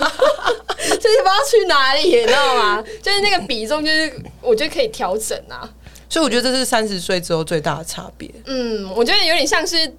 [0.78, 2.84] 就是不知道去哪里，你知道吗？
[3.02, 5.68] 就是那个比重，就是我觉得可以调整啊。
[6.08, 8.30] 所以我觉得这是三十岁之后最大的差别。
[8.44, 9.90] 嗯，我觉得有点像是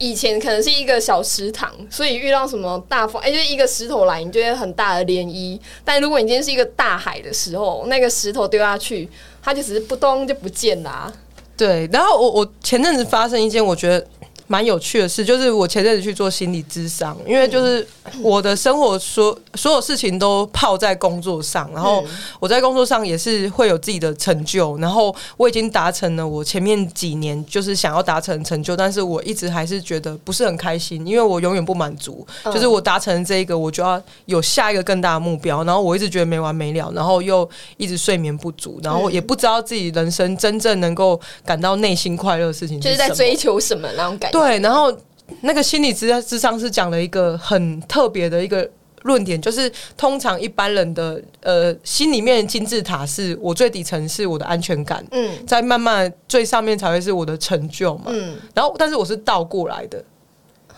[0.00, 5.60] 以前可能是一个小池塘，所以遇到什么大风，哎、就一个石头来，你就会很大的涟漪。
[5.84, 9.06] 但如果你今天是一个大海的时候，那个石头丢下去，
[9.42, 11.12] 它就只是扑通就不见啦、
[11.54, 14.06] 对，然后我我前阵子发生一件我觉得
[14.50, 17.86] 蛮有趣的事，就是我前阵子去做心理咨商，因为就是
[18.20, 22.04] 我的生活所所有事情都泡在工作上，然后
[22.40, 44.39] 我在工作上也是会有自己的成就，然后我已经达成了我前面几年就是想要达成成就，但是我一直还是觉得不是很开心，因为我永远不满足，就是我达成这一个，我就要有下一个更大的目标，然后我一直觉得没完没了，然后又一直睡眠不足，然后也不知道自己人生真正能够感到内心快乐的事情就是在追求什么那种感觉。
[44.40, 44.96] 对，然后
[45.42, 48.68] 那个心理咨智商是讲了一个很特别的一个
[49.02, 60.02] 论点，就是通常一般人的呃心里面金字塔是我最底层是我的安全感，嗯，在慢慢最上面才会是我的成就嘛，嗯，然后但是我是倒过来的。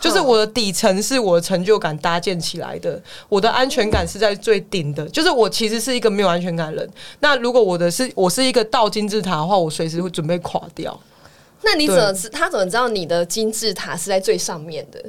[0.01, 5.09] 就是我的底层是我的成就感搭建起来的，我的安全感是在最顶的。
[5.11, 6.91] 就是我其实是一个没有安全感的人。
[7.21, 10.99] 那如果我的是我是一个倒金字塔的话，我随时会准备垮掉。
[11.65, 15.03] 那你怎么知他怎么知道你的金字塔是在最上面的？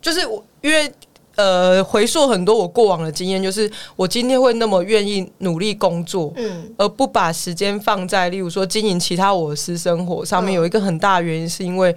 [0.00, 0.92] 就是我因为
[1.36, 11.94] 呃回溯很多我过往的经验，就是我今天会那么愿意努力工作，嗯，而不把时间放在例如说经营其他我的私生活上面，有一个很大的原因是因为。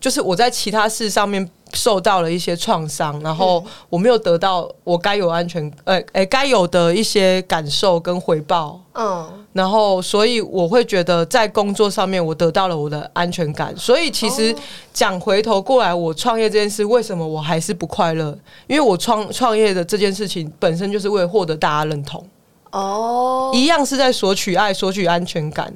[0.00, 14.54] 就是我在其他事上面受到了一些创伤，然后我没有得到我该有安全，呃，哎，该有的一些感受跟回报，嗯，然后所以我会觉得在工作上面我得到了我的安全感，所以其实
[14.92, 18.38] 讲回头过来，我创业这件事为什么我还是不快乐？
[18.68, 22.24] 因为我创创业的这件事情本身就是为了获得大家认同，
[22.70, 25.74] 哦，一样是在索取爱、索取安全感，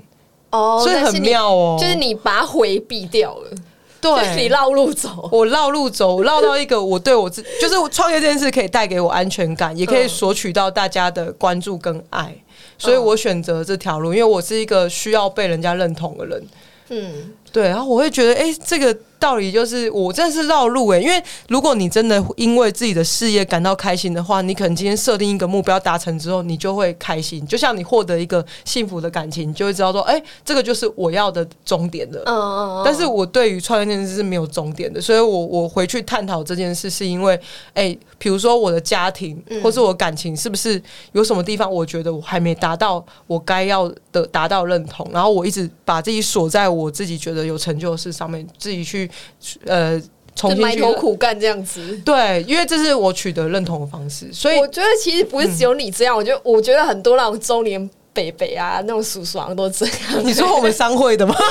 [0.51, 3.51] 哦，所以很妙哦，就是你把它回避掉了。
[4.01, 12.35] 对，你绕路走，我绕路走，绕到一个我对我自，就是我创业这件事可以带给我安全感，也可以索取到大家的关注跟爱，
[12.83, 16.42] 所以我选择这条路，因为我是一个需要被人家认同的人。
[16.88, 18.97] 嗯，对，然后我会觉得，哎，这个。
[19.22, 27.46] 道理就是我真的是绕路哎，因为如果你真的因为自己的事业感到开心的话，你可能今天设定一个目标达成之后，你就会开心。
[27.46, 32.20] 就像你获得一个幸福的感情，你就会知道说，哎，这个就是我要的终点的。
[32.26, 32.82] 嗯嗯嗯。
[32.85, 37.38] 但是我对于创业这件事是没有终点的，所以我我回去探讨这件事，是因为，
[37.74, 40.82] 哎，比如说我的家庭或是我感情，是不是
[41.12, 49.08] 有什么地方我觉得我还没达到我该要的达到认同，然后我一直把自己锁在我自己觉得有成就的事上面，自己去。
[49.66, 50.01] 呃，
[50.35, 60.25] 重新埋头苦干这样子，对，因为这是我取得认同的方式，所以我觉得其实不是只有你这样，我觉得我觉得很多那种中年北北啊，那种叔叔啊都这样。
[60.25, 61.35] 你说我们商会的吗？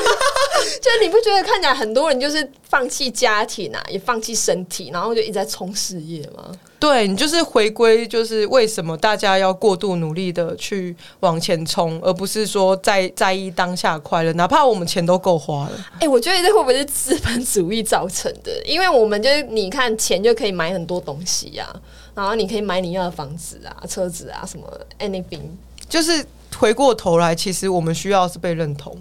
[0.82, 6.52] 就是你不觉得看起来很多人就是放弃家庭啊，也放弃身体，然后就一直在冲事业吗？
[6.80, 15.71] 对你就是回归，就是为什么大家要过度努力的去往前冲，而不是说在在意当下快乐，哪怕我们钱都够花了。
[16.00, 18.52] 哎，我觉得这会不会是资本主义造成的？
[18.65, 21.67] 因为我们就是你看钱就可以买很多东西呀，
[22.15, 24.65] 然后你可以买你要的房子啊、车子啊什么
[25.00, 25.41] anything。
[25.88, 26.26] 就是
[26.57, 28.97] 回过头来，其实我们需要是被认同。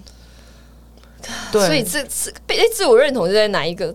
[1.51, 3.93] 对，所以这自被自我认同是在哪一个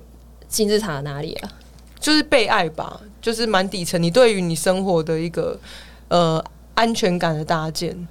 [0.48, 1.52] 金字塔哪里啊？
[1.98, 4.00] 就是被爱吧，就是蛮底层。
[4.00, 5.58] 你对于你生活的一个
[6.08, 8.06] 呃安全感的搭建。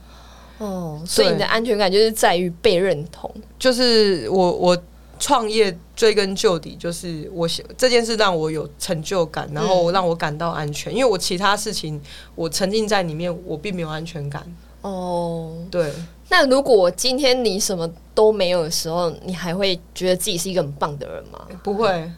[0.58, 3.34] 哦，所以你的安全感就是在于被认同。
[3.58, 4.78] 就是我我
[5.18, 10.94] 创业追根究底，就是我这件事让我有成就感，然后让我感到安全。
[10.94, 12.02] 因为我其他事情
[12.36, 14.46] 我沉浸在里面，我并没有安全感。
[14.86, 15.92] 哦，对。
[16.30, 21.40] 那如果今天你什么都没有的时候，你还会觉得自己是一个很棒的人吗？
[21.64, 22.12] 不会，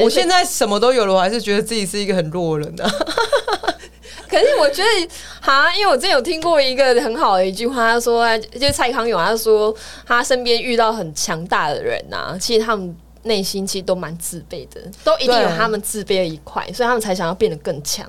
[0.00, 2.84] 我现在什么都有了，我还是觉得自己是一个很弱的人的。
[4.28, 5.08] 可是我觉得，
[5.40, 9.74] 哈，因为我之前有听过一个很好的一句话，他说，就是蔡康永，他说
[10.06, 18.08] 他身边遇到很强大的人呐，其实他们内心其实都蛮自卑的，都一定有他们自卑的一块，所以他们才想要变得更强。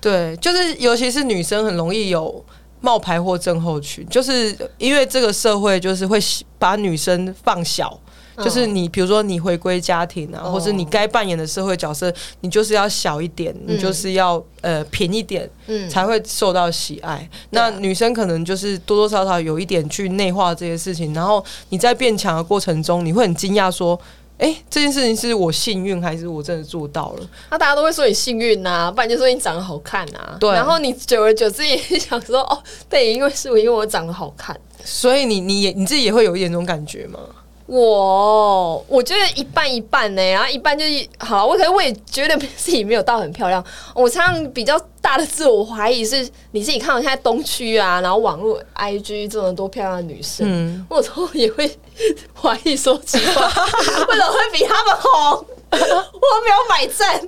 [0.00, 2.44] 对，就是尤其是女生很容易有。
[2.82, 6.18] 冒牌货症候群，就是因为这个社会就是会
[6.58, 7.98] 把女生放小，
[8.38, 15.48] 就是你比如说你回归家庭啊，或者你该扮演的社会角色，你就是要小一点，你就是要呃平一点，
[15.88, 17.26] 才会受到喜爱。
[17.50, 23.98] 那女生可能就是多多少少有一点去内化这些事情，然后你在变强的过程中，你会很惊讶说。
[24.42, 27.28] 哎，这件事情是我幸运还是我真的做到了？
[27.48, 30.36] 那大家都会说你幸运呐，不然就说你长得好看呐。
[30.40, 37.20] 对，然后你久而久之也想说，哦，对，因为是我，因为我长得好看，所以你你也你自己也会有一点这种感觉吗？
[37.66, 43.64] 我我觉得一半一半呢、然后一半就是好了，我可能我也觉得自己没有到很漂亮。
[43.94, 51.70] 我常常比较大的自我怀疑是，你自己看我现在东区啊，然后网络 IG 这么多漂亮的女生，嗯我有时候也会
[52.40, 53.42] 怀疑说奇怪，
[54.08, 55.46] 为什么会比他们红？
[55.72, 57.20] 我没有买赞，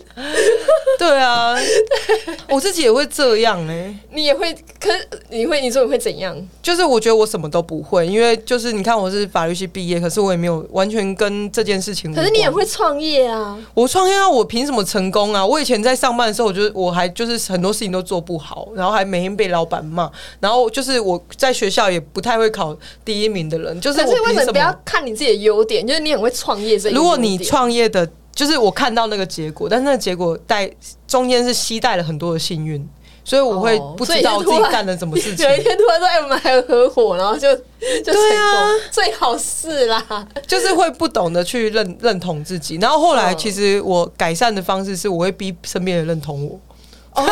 [0.98, 1.56] 对啊，
[2.48, 6.36] 我自己也会这样哎、你也会，可是你会，你说你会怎样？
[6.62, 12.12] 就是我觉得我什么都不会，因为就是你看我是法律系毕业，可是我也没有完全跟这件事情。
[12.14, 15.44] 可是你也会创业啊，我创业啊，我凭什么成功啊？
[15.44, 24.74] 我以前在上班的时候，我就我还就是很多事情都做不好，然后还每天被老板骂，然后就是我在学校也不太会考第一名的人，就是可是为我凭什什么不要？
[24.84, 25.86] 看你自己的优点？
[25.86, 30.70] 就是你很会创业这一个如果你创业的，就是我看到那个结果，但是那个结果带
[31.06, 32.86] 中间是携带了很多的幸运，
[33.24, 35.56] 所以我会哦不知道自己干了什么事情有。
[35.56, 40.26] 一天突然说：“哎、我们还有合伙，然后就就成功，最好是啦。
[40.46, 46.60] 就是会不懂得去认认同自己，然后后来嗯其实我改善的方式是，我会逼身边人认同我。”
[47.14, 47.22] 哦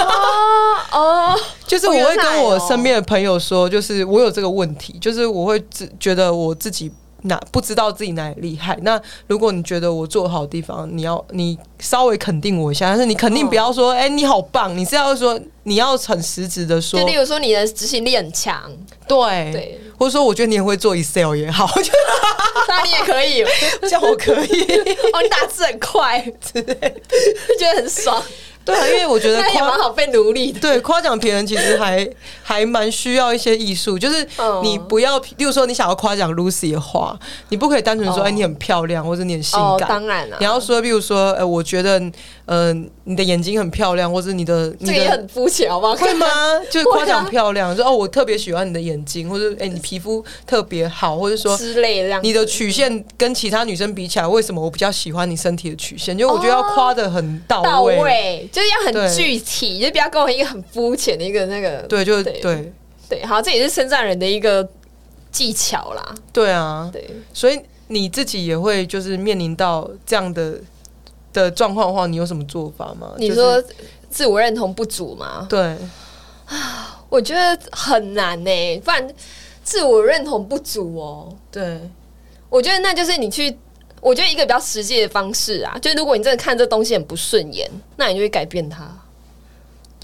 [0.92, 6.88] 哦， 就是我会跟我身边的朋友说，就是我有这个问题，就是我会自觉得我自己
[7.22, 8.78] 哪不知道自己哪里厉害。
[8.82, 18.70] 那如果你觉得我做好的地方，你要你稍微肯定我一下，但是你肯定不要说，哎、你好棒，你是要说你要很实质的说就，例如说你的执行力很强，
[19.06, 21.92] 对，对，或者说我觉得你也会做 Excel 也好， 就
[22.68, 23.44] 那你也可以。
[23.82, 24.62] 这样我可以。
[25.12, 26.20] 哦，你打字很快，
[26.52, 28.22] 就觉得很爽，
[28.64, 30.60] 对啊， 因为我觉得那也蛮夸好被奴隶的。
[30.60, 32.08] 对，夸奖别人其实还
[32.42, 39.88] 还蛮需要一些艺术，就是嗯你不要，例如说你想要夸奖 Lucy 的话，你不可以单纯说，哦哎、你很漂亮，或者你很性哦，感。
[39.88, 42.00] 当然了，你要说，比如说，呃，我觉得，
[42.52, 42.70] 呃，
[43.04, 45.94] 你的眼睛很漂亮，或者你的你的这个也很肤浅，好不好？
[45.94, 46.26] 会吗？
[46.70, 56.18] 就是夸奖漂亮，说哦，我特别喜欢你的眼睛，或者哎、你皮肤特别好，或者说之类的你的曲线跟其他女生比起来，为什么我比较喜欢你身体的曲线？
[56.18, 62.70] 就我觉得要夸的很到到位，就是要很具体，就不要跟我一个很肤浅的一个那个，对，就是对
[63.08, 64.68] 对，好，这也是称赞人的一个
[65.30, 67.08] 技巧啦，对啊，对。
[67.32, 70.60] 所以你自己也会就是面临到这样的
[71.32, 73.12] 的状况的话，你有什么做法吗？
[73.16, 73.62] 就是你说
[74.10, 75.46] 自我认同不足吗？
[75.48, 75.76] 对，
[76.46, 79.06] 啊我觉得很难呢、不然
[79.62, 81.34] 自我认同不足哦。
[81.50, 81.80] 对，
[82.48, 83.54] 我觉得那就是你去，
[84.00, 88.90] 我觉得一个比较实际的方式啊，就是如果你真的看这东西很不顺眼，那你就会改变它。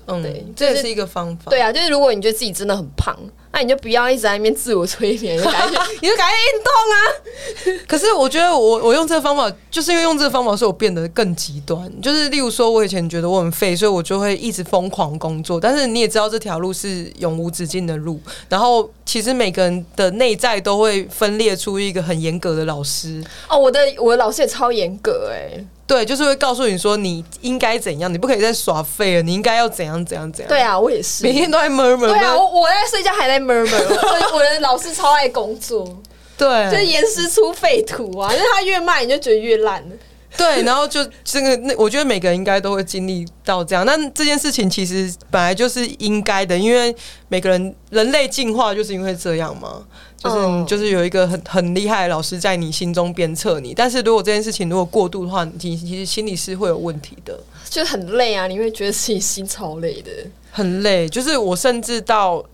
[0.07, 1.51] 嗯，对这也是一个方法。
[1.51, 3.19] 对啊，就是如果你觉得自己真的很胖，
[3.59, 7.83] 那你就不要一直在那边自我催眠，你 就赶紧，你就赶快运动啊。
[7.88, 11.92] 可是我觉得我我用这个方法，就是因为用这个方法，所以我变得更极端。
[12.01, 15.61] 就是例如说，我以前觉得我很废，所以我就会一直疯狂工作。
[15.61, 18.21] 但是你也知道，这条路是永无止境的路。
[18.49, 23.21] 然后其实每个人的内在都会分裂出一个很严格的老师。
[23.49, 30.48] 哦，我的我的老师也超严格哎、对，就是会告诉你说你应该怎样，你不可以再耍废了，你应该要怎样怎样怎样。
[30.48, 31.24] 对，啊，我也是。
[31.24, 32.09] 每天都在 murmur。
[32.09, 35.85] 对啊，我我在睡觉还在 murmur，我 我的老师超爱工作，
[36.37, 39.83] 对就是对严师出废土啊，就是他越慢你就觉得越烂。
[40.38, 43.85] 对，然后就这个那，我觉得每个人应该都会经历到这样。
[43.85, 46.94] 那这件事情其实本来就是应该的，因为
[47.29, 49.83] 每个人人类进化就是因为这样嘛。
[50.20, 57.38] 就是就是有一个很很厉害的老师在你心中鞭策你，但是如果这件事情如果过度的话，你其实心里是会有问题的。
[57.70, 60.11] 就很累啊，你会觉得自己心超累的。
[60.51, 62.44] 很累，就是我甚至到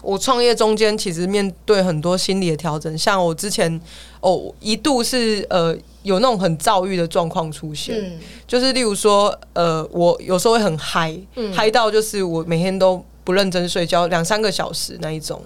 [0.00, 3.78] 我创业中间，其实面对很多心理的调整，像我之前
[4.20, 11.52] 哦一度是呃有那种很躁郁的状况出现，嗯，就是例如说呃我有时候会很嗨，嗯。
[11.52, 15.42] 嗨到就是我每天都不认真睡觉两三个小时那一种，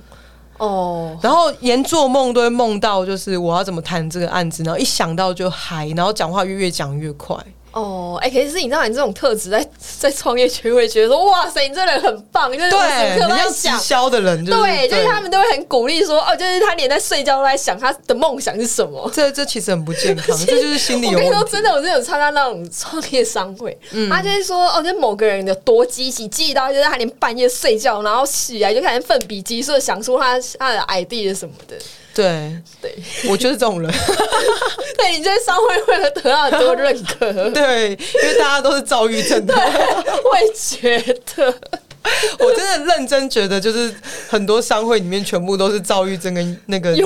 [0.58, 7.36] 哦，然后连做梦都会梦到就是我要怎么谈这个案子，然后一想到就嗨，然后讲话越越讲越快。
[7.72, 9.64] 哦，哎、可是你知道你这种特质在
[9.98, 13.78] 在创业圈会觉得说，哇塞，你这人很棒，就是无时对，无刻都在很像直想。
[13.78, 19.10] 销的人，就是对，就是他们都会很鼓励说，哦，就是他连在睡觉都在想他的梦想是什么。
[19.14, 21.44] 这这其实很不健康， 这就是心理我跟你说。
[21.44, 23.76] 真的，我真的有参加那种创业商会，
[24.10, 31.76] 他就是说，哦，就是某个人有多积极，积极到就是他连半夜睡觉，然后起来就开始奋笔疾书的想出他他的 idea 什么的。
[32.18, 32.52] 对，
[32.82, 32.98] 对，
[33.30, 33.88] 我就是这种人。
[34.98, 39.54] 对你在商会会得到很多认可， 对，因为大家都是躁郁症的。
[39.54, 40.98] 我也觉
[41.36, 41.54] 得。
[42.38, 43.92] 我真的认真觉得，就是
[44.28, 46.96] 很多商会里面全部都是躁郁症跟那个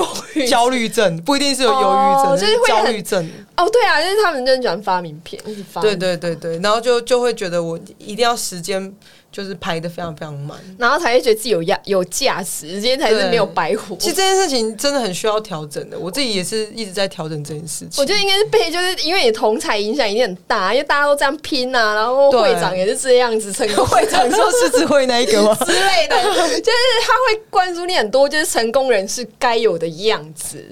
[0.47, 3.31] 焦虑症，不一定是有忧郁哦症，就是会很焦虑症。
[3.57, 5.81] 哦，对啊，就是他们真的喜欢发名片，一直发。
[5.81, 8.93] 对对对对，然后就就会觉得我一定要时间
[9.33, 10.57] 就是排的非常非常满。
[10.77, 13.97] 然后才会觉得自己有价有价值，今天才是对没有白活。
[13.97, 18.01] 其实这件事情真的很需要调整的，我自己也是一直在调整这件事情。
[18.01, 25.53] 我觉得应该是被，就是因为你同才影响一定很大，因为大家都这样拼啊、然后对会长也是这样子，成功会长说狮子会那一个吗？
[25.65, 26.15] 之类的，
[26.61, 30.63] 就是他会灌输你很多就是成功人士该有的样子。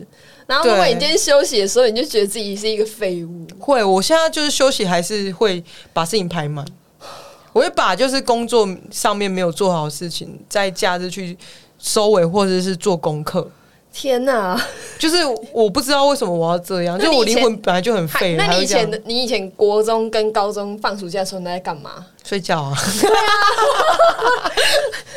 [0.47, 6.65] 然后如果你今天休息的时候，你就觉得自己是一个废物，会，我现在就是休息还是会把事情排满，
[7.53, 11.37] 我会把就是工作上面没有做好的事情，在假日去
[11.79, 13.49] 收尾或者是做功课。
[13.93, 14.57] 天哪！
[14.97, 15.17] 就是
[15.51, 22.05] 我不知道为什么我要这样，就我灵魂本来就很废了，那你以前的你以前国中跟高中放暑假的时候你都在干嘛？
[22.23, 22.73] 睡觉啊？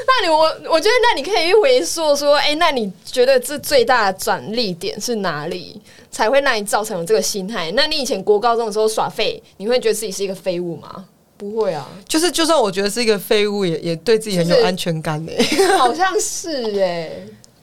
[0.07, 5.81] 那你我我觉得那你可以去回溯说，哎、那你觉得这最大的转捩点是哪里，
[6.11, 7.71] 才会让你造成了这个心态？
[7.77, 11.05] 那你以前国高中的时候耍废，你会觉得自己是一个废物吗？
[11.37, 15.45] 不会啊，就是就算我觉得是一个废物，也也对自己很有安全感诶、
[15.77, 17.11] 好像是哎、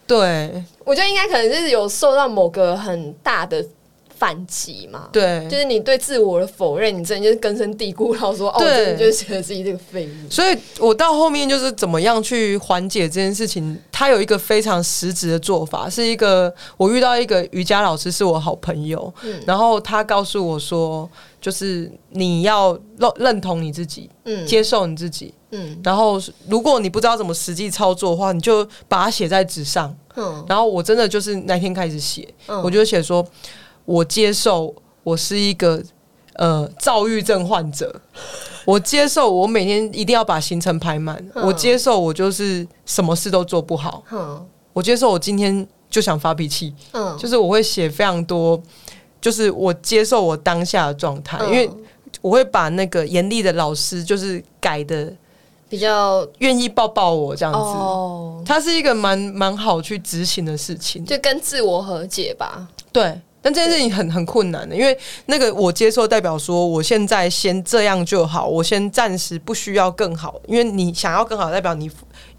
[0.06, 0.64] 对。
[0.84, 3.64] 我觉得应该可能就是有受到某个很大的
[4.18, 5.08] 反击嘛。
[5.12, 10.30] 对，就是你对自我的否认，你真的就是根深蒂固，然后说哦，我对真的就是觉得自己这个废物。
[10.30, 19.40] 所以我到后面就是怎么样去缓解这件事情，他有一个非常实质的做法，是一个我遇到一个瑜伽老师是我好朋友，嗯。
[19.46, 21.10] 然后他告诉我说，
[21.42, 24.46] 就是你要认认同你自己，嗯。
[24.46, 25.78] 接受你自己，嗯。
[25.84, 29.94] 然后如果你不知道怎么实际操作的话，你就把它写在纸上。
[30.16, 32.62] 嗯然后我真的就是那天开始写，嗯。
[32.62, 33.26] 我就写说，
[33.86, 34.74] 我接受
[35.04, 35.82] 我是一个
[36.36, 37.94] 呃躁郁症患者，
[38.66, 48.62] 我接受我每天一定要把行程排满，嗯我接受我就是什么事都做不好，嗯我接受我今天就想发脾气，嗯，就是我会写非常多，
[49.22, 51.78] 就是我接受我当下的状态，因为嗯
[52.22, 55.12] 我会把那个严厉的老师就是改的
[55.70, 57.60] 比较愿意抱抱我这样子。
[57.60, 62.68] 哦，它是一个蛮蛮好去执行的事情，就跟自我和解吧。
[62.92, 64.96] 对，但这件事情很很困难的，因为
[65.28, 71.90] 那个我接受代表说，我现在先这样就好，我先暂时不需要更好，因为你想要更好，代表你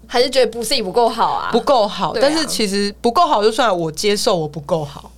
[0.05, 1.49] 还是觉得不自己不够好啊？
[1.51, 2.11] 不够好。
[2.11, 5.09] 啊但是其实不够好就算了，我接受我不够好，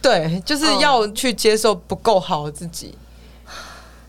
[0.00, 2.94] 对，就是嗯要去接受不够好的自己。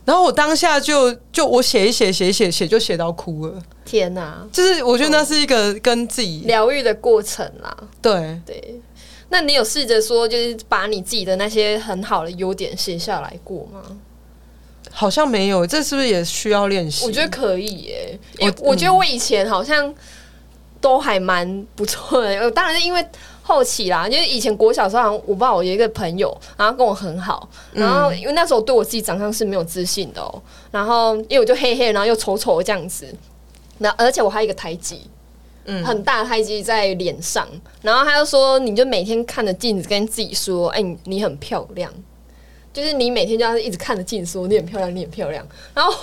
[0.06, 7.78] 然后我当下就就我写一写写一写写就写到哭了，天哪，就是我觉得那是一个跟自己疗愈的过程啦。
[8.02, 8.82] 对对，
[9.30, 13.82] 那你有试着说，就是把你自己的那些很好的优点写下来过吗？
[14.90, 17.06] 好像没有，这是不是也需要练习？
[17.06, 19.94] 我觉得可以耶，我因为我觉得我以前好像
[20.82, 22.30] 都还蛮不错的。
[22.40, 23.06] 呃当然是因为
[23.50, 33.12] 后期啦，就是以前国小时候，我不知道我有一个朋友，然后跟我很好，然后因为那时候我对我自己长相是没有自信的哦、然后因为我就黑黑，然后又丑丑这样子，
[33.80, 35.02] 那而且我还有一个胎记。
[35.66, 37.48] 嗯很大的胎记在脸上，
[37.84, 41.94] 然后他就说，你就每天看着镜子跟自己说，哎、你你很漂亮，
[42.74, 45.46] 就是你每天就要一直看着镜子说你很漂亮，你很漂亮。
[45.76, 45.94] 然后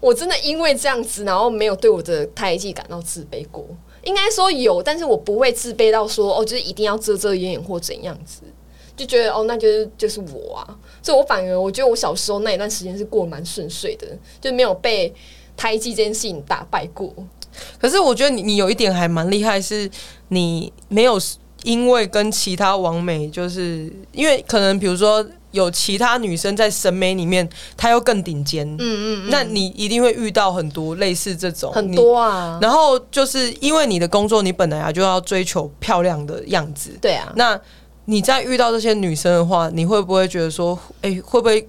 [0.00, 3.64] 我真的因为这样子，然后没有对我的胎记感到自卑过。
[4.04, 8.42] 应该说有，但是我不会自卑到说哦，就是一定要遮遮掩掩或怎样子，
[8.96, 10.76] 就觉得哦，那就是就是我啊。
[11.02, 14.06] 所以我反而我觉得我小时候那一段时间是过蛮顺遂的，
[14.40, 15.12] 就没有被
[15.56, 17.12] 胎记这件事情打败过。
[17.78, 19.88] 可是我觉得你你有一点还蛮厉害，是
[20.28, 21.20] 你没有
[21.62, 25.24] 因为跟其他王美，就是因为可能比如说
[25.54, 37.58] 有其他女生在审美里面，她又更顶尖，嗯嗯那你一定会遇到很多类似这种很多啊，然后就是因为你的工作，你本来啊就要追求漂亮的样子，对啊，那
[38.06, 41.66] 你在遇到这些女生的话，你会不会觉得说，哎、会不会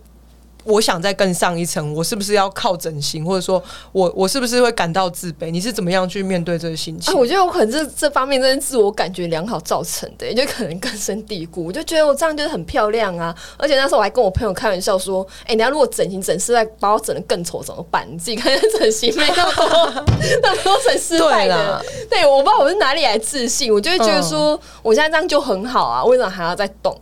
[0.66, 1.94] 我想再更上一层？
[1.94, 5.50] 我是不是要靠整形，或者说我我是不是会感到自卑？
[5.52, 7.14] 你是怎么样去面对这个心情？
[7.14, 11.66] 啊，我觉得我可能这这方面真的自我感觉良好造成的，就可能根深蒂固。
[11.66, 18.08] 我就觉得我这样就是很漂亮啊，而且那时候我还跟我朋友开玩笑说：“哎、你要如果整形整失败，把我整的更丑怎么办？
[18.12, 20.06] 你自己看整形 没那么多
[20.42, 27.00] 那么多整失败的。”对，我不知道我是哪里来自信，我就会觉得说、我现在这样就很好啊，为什么还要再动？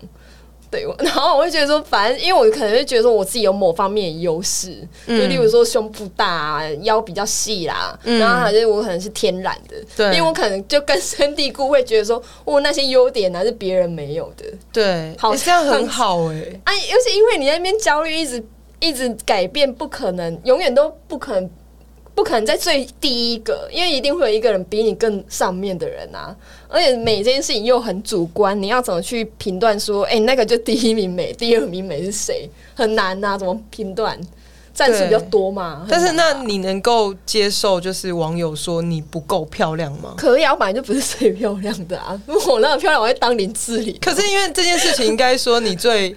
[0.73, 10.05] 对，我 然后我会觉得说，反正因为我可能会觉得说我自己有某方面的优势，就例如说胸部大、啊、腰比较细啦，然后还是我可能是天然的，对。
[10.07, 14.45] 因为我可能就根深蒂固会觉得说，我那些优点呢是别人没有的。
[14.71, 18.43] 对，好欸这样很好哎、啊，尤其因为你在那边焦虑，一直
[18.79, 21.49] 一直改变，不可能，永远都不可能。
[22.15, 26.35] 不可能在最第一个，因为一定会有一个人比你更上面的人啊！
[26.67, 32.47] 而且美这件事情又很主观，你要怎么去评断说，哎、那个就第一名美，第二名美是谁？
[32.75, 34.19] 很难呐、怎么评断？
[34.75, 35.85] 赞数比较多嘛。
[35.89, 40.13] 但是那你能够接受就是网友说你不够漂亮吗？
[40.15, 43.97] 可以啊，我本来就不是最漂亮的啊，如 果我那么漂亮，我会当林志玲。
[43.99, 46.15] 可是因为这件事情，应该说你最。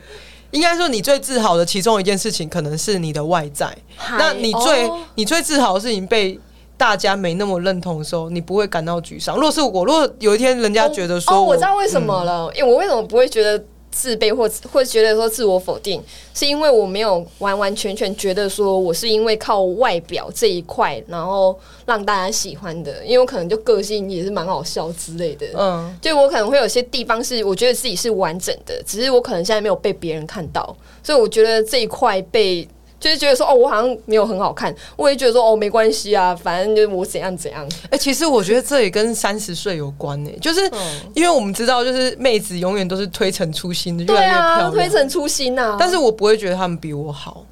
[0.57, 3.77] 应该说，你最自豪的其中一件事情，可能是你的外在。
[4.19, 6.39] 那你最、哦你最自豪的事情被
[6.79, 9.37] 大家没那么认同的时候，你不会感到沮丧。
[9.37, 13.63] 如果是我，如果有一天人家觉得说我知道为什么了，因为我为什么不会觉得
[13.99, 16.03] 自卑或或觉得说自我否定，
[16.35, 25.47] 是因为我没有完完全全觉得说我是因为靠外表这一块，然后让大家喜欢的，因为我可能就个性也是蛮好笑之类的。
[25.57, 32.69] 嗯，就我可能会有些地方是我觉得自己是完整的，只是我可能现在没有被别人看到，所以我觉得这一块被
[32.99, 37.69] 就是觉得说哦，我好像没有很好看，我也觉得说哦没关系啊，反正就是我怎样怎样。
[37.91, 40.79] 哎、其实我觉得这也跟三十岁有关呢、就是嗯
[41.15, 44.73] 因为我们知道，就是妹子永远都是推陈出新的，越来越漂亮。
[44.73, 45.77] 推陈出新啊！
[45.79, 47.45] 但是我不会觉得他们比我好，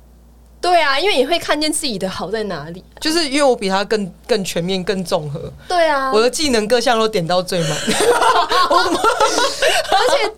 [0.60, 2.82] 对啊，因为你会看见自己的好在哪里。
[3.00, 7.70] 就是因为我比他更更全面、更综合，对啊，我的技能各项都点到最满。
[9.94, 10.32] 而且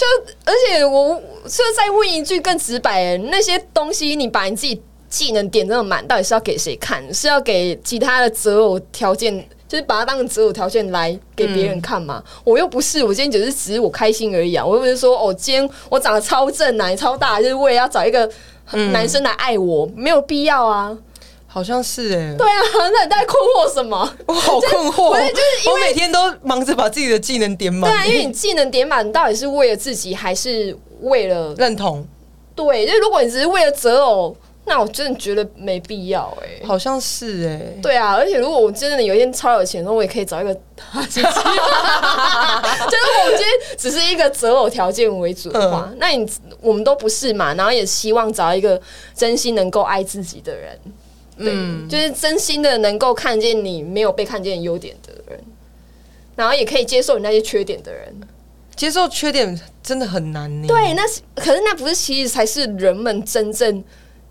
[0.00, 0.06] 就
[0.46, 4.80] 而且我就再问一句更直白的，那些东西你把你自己
[5.10, 7.12] 技能点这么满，到底是要给谁看？
[7.12, 9.46] 是要给其他的择偶条件？
[9.68, 12.20] 就是把它当成择偶条件来给别人看嘛？
[12.42, 14.66] 我又不是，我今天只是只是我开心而已啊！
[14.66, 18.28] 我又不是说哦，今天我长得超正奶超大，就是为了要找一个
[18.92, 20.96] 男生来爱我，没有必要啊！
[21.52, 24.08] 好像是哎、对啊，那你在困惑什么？
[24.26, 27.90] 我好困惑，不是就是因为我每天都忙着把自己的技能点满。
[27.90, 32.06] 对啊，因为你技能点满，你到底是为了自己，还是为了认同，
[32.54, 41.20] 对，就是如果你只是为了择偶，那我真的觉得没必要哎、好像是哎、对啊，而且如果我真的有一天超有钱的时候，我也可以找一个哈士奇。
[41.20, 46.30] 就是我们今天只是一个择偶条件为主的话，那你
[46.60, 48.80] 我们都不是嘛，然后也希望找一个
[49.16, 50.78] 真心能够爱自己的人，
[51.44, 55.40] 对，就是真心的能够看见你没有被看见的优点的人，
[56.36, 58.14] 然后也可以接受你那些缺点的人。
[58.76, 60.66] 接受缺点真的很难呢。
[60.66, 63.84] 对，那是可是那不是其实才是人们真正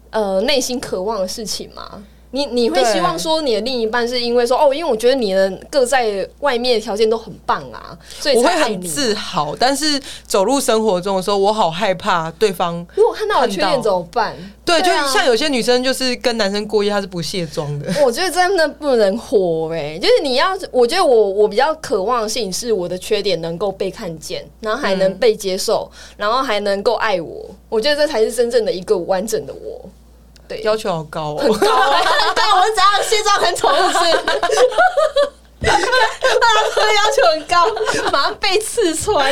[0.09, 2.03] 呃内心渴望的事情吗？
[2.31, 8.79] 你你会希望说你的另一半是因为说哦，因为我觉得你的各在外面的条件都很棒啊，所以我会很。
[8.81, 12.85] 自豪，但是走入生活中的时候，我好害怕对方。
[12.95, 14.35] 如果看到我缺点怎么办？
[14.65, 17.87] 对，就啊像有些女生就是跟男生过夜，她是不卸妆的。
[18.03, 27.49] 我觉得真的不能活哎、就是你要，我觉得我我比较渴望的事情是我的缺点能够被看见，然后还能被接受，然后还能够爱我。
[27.69, 29.89] 我觉得这才是真正的一个完整的我。
[30.49, 31.53] 对，要求好高很哦。
[31.53, 31.67] 很高，
[32.55, 33.99] 我们怎样卸妆很丑是不是？
[35.61, 35.79] 大家
[36.75, 39.31] 都要求很高，马上被刺穿。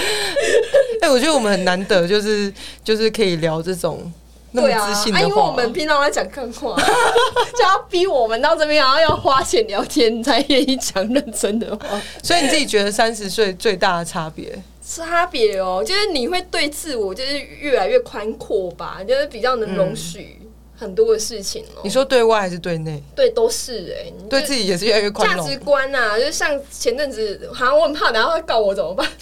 [1.01, 2.53] 哎，我觉得我们很难得，就是
[2.84, 4.11] 就是可以聊这种
[4.51, 5.55] 那么对啊，自信的啊因为我话。
[5.55, 6.76] 们平常在讲干话，
[7.57, 11.99] 就要逼我们到这边，然后要花钱聊天才愿意讲认真的话。
[12.22, 14.53] 所以你自己觉得三十岁最大的差别？
[14.89, 20.39] 差别哦，就是你会对自我就是越来越宽阔吧，就是比较能容许
[20.78, 21.82] 很多的事情哦。
[21.84, 23.01] 你说对外还是对内？
[23.15, 25.59] 对，都是哎、你对自己也是越来越宽容价值。
[25.59, 29.07] 观啊，就是像前阵子，好像我很怕，等下会告我怎么办？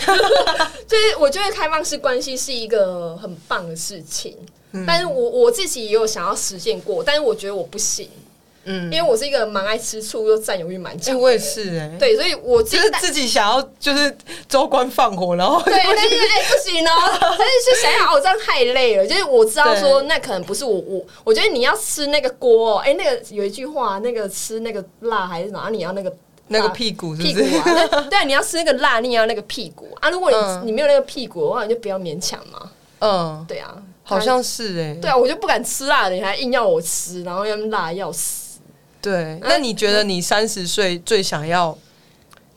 [0.87, 4.35] 就是我觉得开放式关系是一个很棒的事情，
[4.73, 8.09] 嗯但是我我自己也有想要实现过，但是我觉得我不行，
[8.65, 11.95] 嗯因为我是一个蛮爱吃醋又占有欲蛮哎，强的，我也是哎。
[11.99, 14.15] 对，所以我自己就是自己想要就是
[14.49, 16.91] 州官放火，然后对，但是哎、不行哦，
[17.21, 19.05] 但是就想想哦，这样太累了。
[19.05, 26.11] 就是我知道说，那可能不是我我，我觉得你要吃那个锅、哦，哎、那个有一句话，那个吃那个辣还是哪，你要那个
[26.47, 27.49] 那个屁股是屁不是？
[27.51, 30.09] 股啊，对对，你要吃那个辣，你也要那个屁股啊。
[30.09, 32.71] 如果你、嗯你没有那个屁股的话，你就不要勉强嘛。
[32.99, 34.97] 嗯，对啊，好像是哎。
[35.01, 38.44] 对啊，我就不敢吃辣的，你还硬要我吃，然后要辣要死。
[39.11, 41.77] 对，那你觉得你三十岁最想要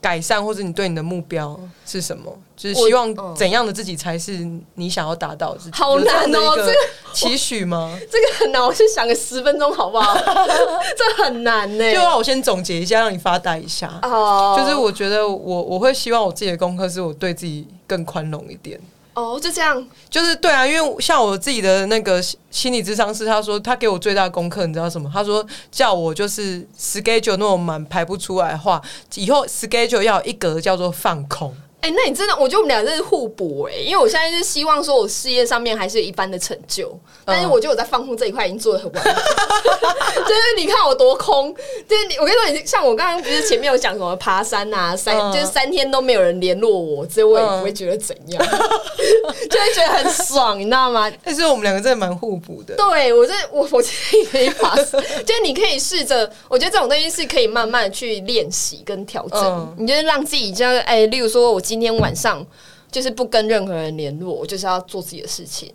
[0.00, 2.34] 改善，或者你对你的目标是什么？
[2.56, 4.44] 就是希望怎样的自己才是
[4.74, 5.76] 你想要达到的自己？
[5.76, 6.74] 好难哦这个
[7.12, 7.96] 期许吗？
[8.10, 10.16] 这个很难，我先想个十分钟好不好？
[10.96, 14.00] 这很难呢、就让我先总结一下，让你发呆一下。
[14.02, 18.80] 哦，就是我觉得我我会希望我自己的功课是我对自己更宽容一点。
[19.18, 19.84] 哦，就这样。
[20.08, 25.10] 就是对啊，因为像我自己的那个心理智商是，他说他给我最大的功课，你知道什么？
[25.12, 28.80] 他说叫我就是 schedule 那种满排不出来的话，
[29.16, 31.54] 以后 schedule 要一格叫做放空。
[31.80, 39.12] 哎、那你真的，我觉得我们俩真是互补哎、因为我现在是希望说我事业上面还是有一般的成就，但是我觉得我在放空这一块已经做的很完美。
[40.18, 41.54] 就是你看我多空，
[41.88, 48.44] 就是你我跟你说，你像我刚刚不是前面有讲什么爬山啊，三、嗯就是三天都没有人联络我，所以我也不会觉得怎样，
[49.48, 51.10] 就会觉得很爽，你知道吗？
[51.24, 52.74] 但是我们两个真的蛮互补的。
[52.74, 59.40] 对我这我我建议可以把， 就是你可以试着，我觉得这种东西是可以慢慢去练习跟调整。
[59.40, 62.44] 嗯你就是让自己这样，哎、例如说我今天晚上
[62.90, 65.72] 就是不跟任何人联络，我就是要做自己的事情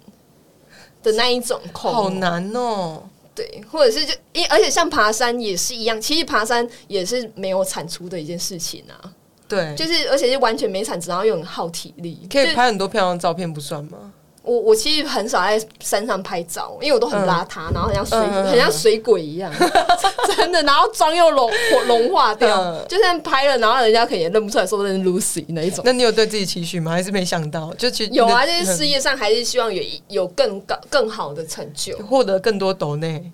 [1.01, 1.91] 的那一种空。
[1.91, 3.03] 好难哦。
[3.35, 9.11] 对，或者是就因而且像爬山也是一样，其实爬山也是没有产出的一件事情啊，
[9.47, 14.13] 对，就是而且是完全没产值，然后又很耗体力，可以拍很多漂亮的照片，不算吗？
[14.43, 19.49] 我我其实很少在山上拍照，因为我都很邋遢，然后很像水、很像水鬼一样，
[20.35, 20.61] 真的。
[20.63, 21.49] 然后妆又融
[21.87, 25.81] 融化掉，嗯就算拍了，然后人家可能也认不出来，说这是 Lucy 那一种。
[25.85, 26.91] 那你有对自己期许吗？
[26.91, 27.73] 还是没想到？
[27.75, 31.97] 就其实有啊，就是事业上还是希望有一有更高更好的成就。
[31.99, 33.31] 获得更多抖内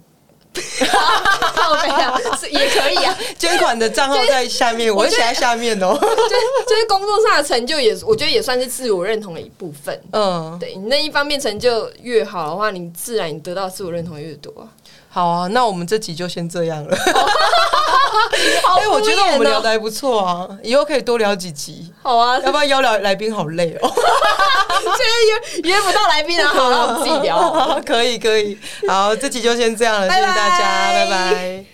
[1.55, 5.97] 靠背啊，是也可以啊，捐款的账号在下面，我会写在下面哦。
[5.99, 10.01] 就就是工作上的成就也，我觉得也算是自我认同的一部分。
[10.11, 14.67] 嗯，对你那一方面成就越好的话，你自然你得到自我认同越多啊。
[15.09, 16.95] 好啊，那我们这集就先这样了。
[18.63, 21.91] 好哎，我觉得我们聊的的还不错啊，以后可以多聊几集。
[22.01, 23.91] 好啊，要不要邀聊来宾好累哦。
[24.79, 27.81] 现在约约不到来宾啊，好，让我们自己聊。
[27.85, 28.57] 可以可以，
[28.87, 31.65] 好，这集就先这样了，谢谢大家，拜拜